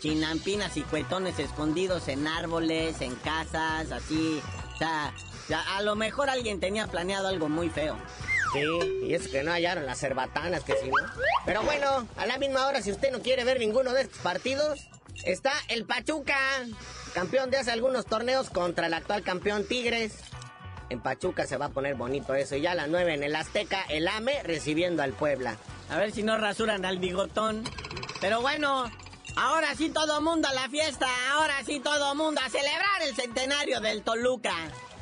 chinampinas 0.00 0.76
y 0.76 0.82
cuetones 0.82 1.38
escondidos 1.38 2.08
en 2.08 2.26
árboles, 2.26 3.00
en 3.00 3.14
casas, 3.16 3.90
así. 3.92 4.40
O 4.74 4.78
sea, 4.78 5.12
a 5.76 5.82
lo 5.82 5.96
mejor 5.96 6.28
alguien 6.28 6.60
tenía 6.60 6.86
planeado 6.86 7.28
algo 7.28 7.48
muy 7.48 7.70
feo. 7.70 7.96
Sí, 8.52 8.62
y 9.04 9.14
es 9.14 9.28
que 9.28 9.42
no 9.42 9.52
hallaron 9.52 9.86
las 9.86 9.98
cerbatanas, 9.98 10.64
que 10.64 10.74
si 10.76 10.88
no. 10.88 10.94
Pero 11.44 11.62
bueno, 11.62 12.06
a 12.16 12.26
la 12.26 12.38
misma 12.38 12.66
hora, 12.66 12.82
si 12.82 12.92
usted 12.92 13.10
no 13.10 13.20
quiere 13.20 13.44
ver 13.44 13.58
ninguno 13.58 13.92
de 13.92 14.02
estos 14.02 14.18
partidos, 14.18 14.86
está 15.24 15.52
el 15.68 15.84
Pachuca, 15.84 16.38
campeón 17.14 17.50
de 17.50 17.58
hace 17.58 17.72
algunos 17.72 18.06
torneos 18.06 18.50
contra 18.50 18.86
el 18.86 18.94
actual 18.94 19.22
campeón 19.22 19.66
Tigres. 19.66 20.12
En 20.88 21.00
Pachuca 21.00 21.46
se 21.46 21.56
va 21.56 21.66
a 21.66 21.70
poner 21.70 21.94
bonito 21.94 22.34
eso. 22.34 22.56
Y 22.56 22.62
ya 22.62 22.72
a 22.72 22.74
las 22.74 22.88
9 22.88 23.14
en 23.14 23.22
el 23.22 23.34
Azteca, 23.34 23.84
el 23.88 24.06
AME 24.08 24.42
recibiendo 24.42 25.02
al 25.02 25.12
Puebla. 25.12 25.56
A 25.90 25.96
ver 25.96 26.12
si 26.12 26.22
no 26.22 26.36
rasuran 26.38 26.84
al 26.84 26.98
bigotón. 26.98 27.64
Pero 28.20 28.40
bueno, 28.40 28.90
ahora 29.36 29.74
sí 29.74 29.90
todo 29.90 30.20
mundo 30.20 30.48
a 30.48 30.54
la 30.54 30.68
fiesta. 30.68 31.08
Ahora 31.32 31.54
sí 31.64 31.80
todo 31.80 32.14
mundo 32.14 32.40
a 32.44 32.48
celebrar 32.48 33.02
el 33.02 33.14
centenario 33.14 33.80
del 33.80 34.02
Toluca. 34.02 34.54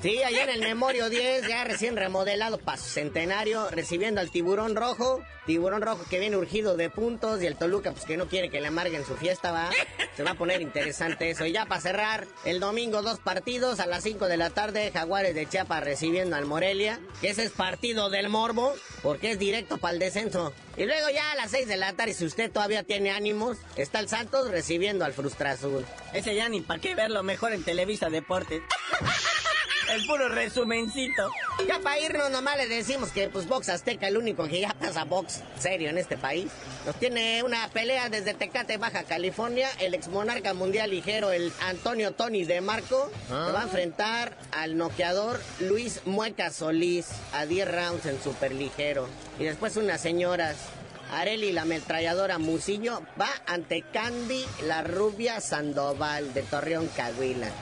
Sí, 0.02 0.22
allá 0.22 0.44
en 0.44 0.50
el 0.50 0.61
Memorio 0.61 1.09
10, 1.09 1.48
ya 1.48 1.64
recién 1.64 1.96
remodelado 1.96 2.59
para 2.59 2.76
su 2.76 2.90
centenario, 2.90 3.70
recibiendo 3.70 4.20
al 4.20 4.30
Tiburón 4.30 4.76
Rojo. 4.76 5.22
Tiburón 5.46 5.83
Rojo 5.83 6.04
que 6.09 6.18
viene 6.18 6.37
urgido 6.37 6.76
de 6.76 6.90
puntos 6.90 7.42
y 7.42 7.46
el 7.46 7.57
Toluca, 7.57 7.92
pues 7.92 8.04
que 8.04 8.16
no 8.16 8.26
quiere 8.26 8.50
que 8.50 8.61
le 8.61 8.68
amarguen 8.68 9.04
su 9.04 9.14
fiesta, 9.16 9.50
va. 9.50 9.70
Se 10.16 10.22
va 10.22 10.33
a 10.33 10.35
poner 10.35 10.61
interesante 10.61 11.30
eso. 11.30 11.46
Y 11.46 11.52
ya 11.52 11.66
para 11.66 11.80
cerrar, 11.80 12.26
el 12.44 12.61
domingo 12.61 13.02
dos 13.02 13.18
partidos 13.18 13.80
a 13.80 13.87
las 13.87 14.02
5 14.02 14.26
de 14.26 14.37
la 14.37 14.50
tarde, 14.50 14.90
Jaguares 14.92 15.35
de 15.35 15.46
Chiapas 15.46 15.85
recibiendo 15.85 16.37
al 16.37 16.46
Morelia, 16.46 17.00
que 17.20 17.30
ese 17.30 17.44
es 17.44 17.50
partido 17.50 18.11
del 18.11 18.28
morbo, 18.28 18.74
porque 19.02 19.33
es 19.33 19.38
directo 19.38 19.78
para 19.78 19.94
el 19.94 20.00
descenso. 20.00 20.52
Y 20.76 20.85
luego 20.85 21.09
ya 21.11 21.33
a 21.33 21.37
las 21.37 21.50
6 21.50 21.66
de 21.68 21.76
la 21.76 21.92
tarde, 21.92 22.14
si 22.14 22.24
usted 22.24 22.50
todavía 22.50 22.83
tiene 22.83 23.11
ánimos, 23.11 23.59
está 23.76 24.00
el 24.00 24.09
Santos 24.09 24.50
recibiendo 24.50 25.04
al 25.04 25.12
Frustra 25.12 25.52
Azul. 25.52 25.85
Ese 26.12 26.35
ya 26.35 26.48
ni 26.48 26.61
para 26.61 26.80
qué 26.80 26.94
verlo 26.94 27.22
mejor 27.22 27.52
en 27.52 27.64
Televisa 27.64 28.11
Deportes. 28.11 28.62
El 29.94 30.04
puro 30.07 30.28
resumencito. 30.28 31.30
Ya 31.68 31.78
para 31.78 32.00
irnos 32.00 32.28
nomás 32.28 32.57
le 32.57 32.66
decimos 32.66 33.11
que 33.11 33.28
pues 33.28 33.46
Box 33.46 33.68
Azteca, 33.68 34.09
el 34.09 34.16
único 34.16 34.48
que 34.48 34.61
ya 34.62 34.74
pasa 34.74 35.04
box 35.04 35.42
serio 35.57 35.88
en 35.88 35.98
este 35.98 36.18
país. 36.18 36.50
Nos 36.85 36.96
tiene 36.96 37.44
una 37.44 37.68
pelea 37.68 38.09
desde 38.09 38.35
Tecate, 38.35 38.76
Baja 38.76 39.04
California. 39.04 39.68
El 39.78 39.94
ex 39.94 40.09
monarca 40.09 40.52
mundial 40.52 40.90
ligero, 40.90 41.30
el 41.30 41.52
Antonio 41.62 42.11
Tony 42.11 42.44
de 42.44 42.61
Marco, 42.61 43.09
se 43.28 43.35
va 43.35 43.61
a 43.61 43.64
enfrentar 43.64 44.37
al 44.50 44.76
noqueador 44.76 45.40
Luis 45.61 46.00
Mueca 46.07 46.50
Solís 46.50 47.07
a 47.33 47.46
10 47.46 47.70
rounds 47.70 48.07
en 48.07 48.20
superligero. 48.20 49.09
Y 49.38 49.44
después 49.44 49.76
unas 49.76 50.00
señoras. 50.00 50.57
Areli 51.12 51.52
la 51.52 51.62
ametralladora 51.62 52.38
Musillo 52.38 53.00
va 53.20 53.28
ante 53.46 53.83
Candy 53.83 54.44
la 54.64 54.83
rubia 54.83 55.40
Sandoval 55.40 56.35
de 56.35 56.42
Torreón 56.42 56.88
Cahuila. 56.96 57.52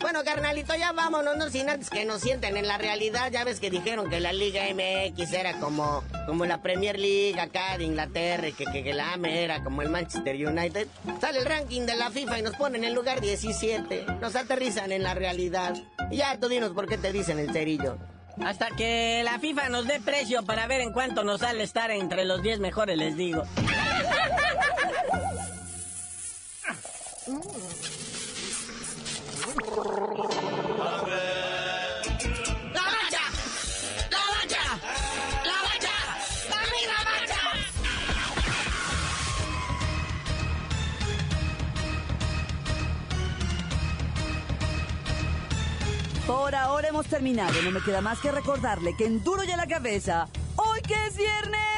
Bueno, 0.00 0.22
carnalito, 0.24 0.76
ya 0.76 0.92
vámonos, 0.92 1.36
no 1.36 1.50
sin 1.50 1.68
antes 1.68 1.90
que 1.90 2.04
nos 2.04 2.20
sienten 2.20 2.56
en 2.56 2.68
la 2.68 2.78
realidad. 2.78 3.32
Ya 3.32 3.42
ves 3.44 3.58
que 3.58 3.68
dijeron 3.68 4.08
que 4.08 4.20
la 4.20 4.32
Liga 4.32 4.62
MX 4.72 5.32
era 5.32 5.58
como, 5.58 6.04
como 6.26 6.46
la 6.46 6.62
Premier 6.62 6.98
League 6.98 7.38
acá 7.40 7.76
de 7.76 7.84
Inglaterra 7.84 8.48
y 8.48 8.52
que, 8.52 8.64
que, 8.66 8.84
que 8.84 8.94
la 8.94 9.14
AME 9.14 9.42
era 9.42 9.64
como 9.64 9.82
el 9.82 9.90
Manchester 9.90 10.36
United. 10.36 10.86
Sale 11.20 11.40
el 11.40 11.46
ranking 11.46 11.82
de 11.82 11.96
la 11.96 12.10
FIFA 12.10 12.38
y 12.38 12.42
nos 12.42 12.54
ponen 12.54 12.84
en 12.84 12.90
el 12.90 12.94
lugar 12.94 13.20
17. 13.20 14.06
Nos 14.20 14.36
aterrizan 14.36 14.92
en 14.92 15.02
la 15.02 15.14
realidad. 15.14 15.74
Y 16.10 16.18
ya 16.18 16.38
tú 16.38 16.48
dinos 16.48 16.70
por 16.70 16.86
qué 16.86 16.96
te 16.96 17.12
dicen 17.12 17.40
el 17.40 17.52
cerillo. 17.52 17.98
Hasta 18.44 18.68
que 18.70 19.22
la 19.24 19.40
FIFA 19.40 19.68
nos 19.68 19.88
dé 19.88 20.00
precio 20.00 20.44
para 20.44 20.68
ver 20.68 20.80
en 20.80 20.92
cuánto 20.92 21.24
nos 21.24 21.40
sale 21.40 21.64
estar 21.64 21.90
entre 21.90 22.24
los 22.24 22.40
10 22.40 22.60
mejores, 22.60 22.96
les 22.96 23.16
digo. 23.16 23.42
Por 46.26 46.54
ahora 46.54 46.88
hemos 46.88 47.06
terminado. 47.06 47.62
No 47.62 47.70
me 47.70 47.80
queda 47.80 48.00
más 48.00 48.18
que 48.20 48.32
recordarle 48.32 48.96
que 48.96 49.06
en 49.06 49.22
Duro 49.22 49.44
y 49.44 49.50
a 49.52 49.56
la 49.56 49.68
cabeza, 49.68 50.26
hoy 50.56 50.80
que 50.82 51.06
es 51.06 51.16
viernes 51.16 51.77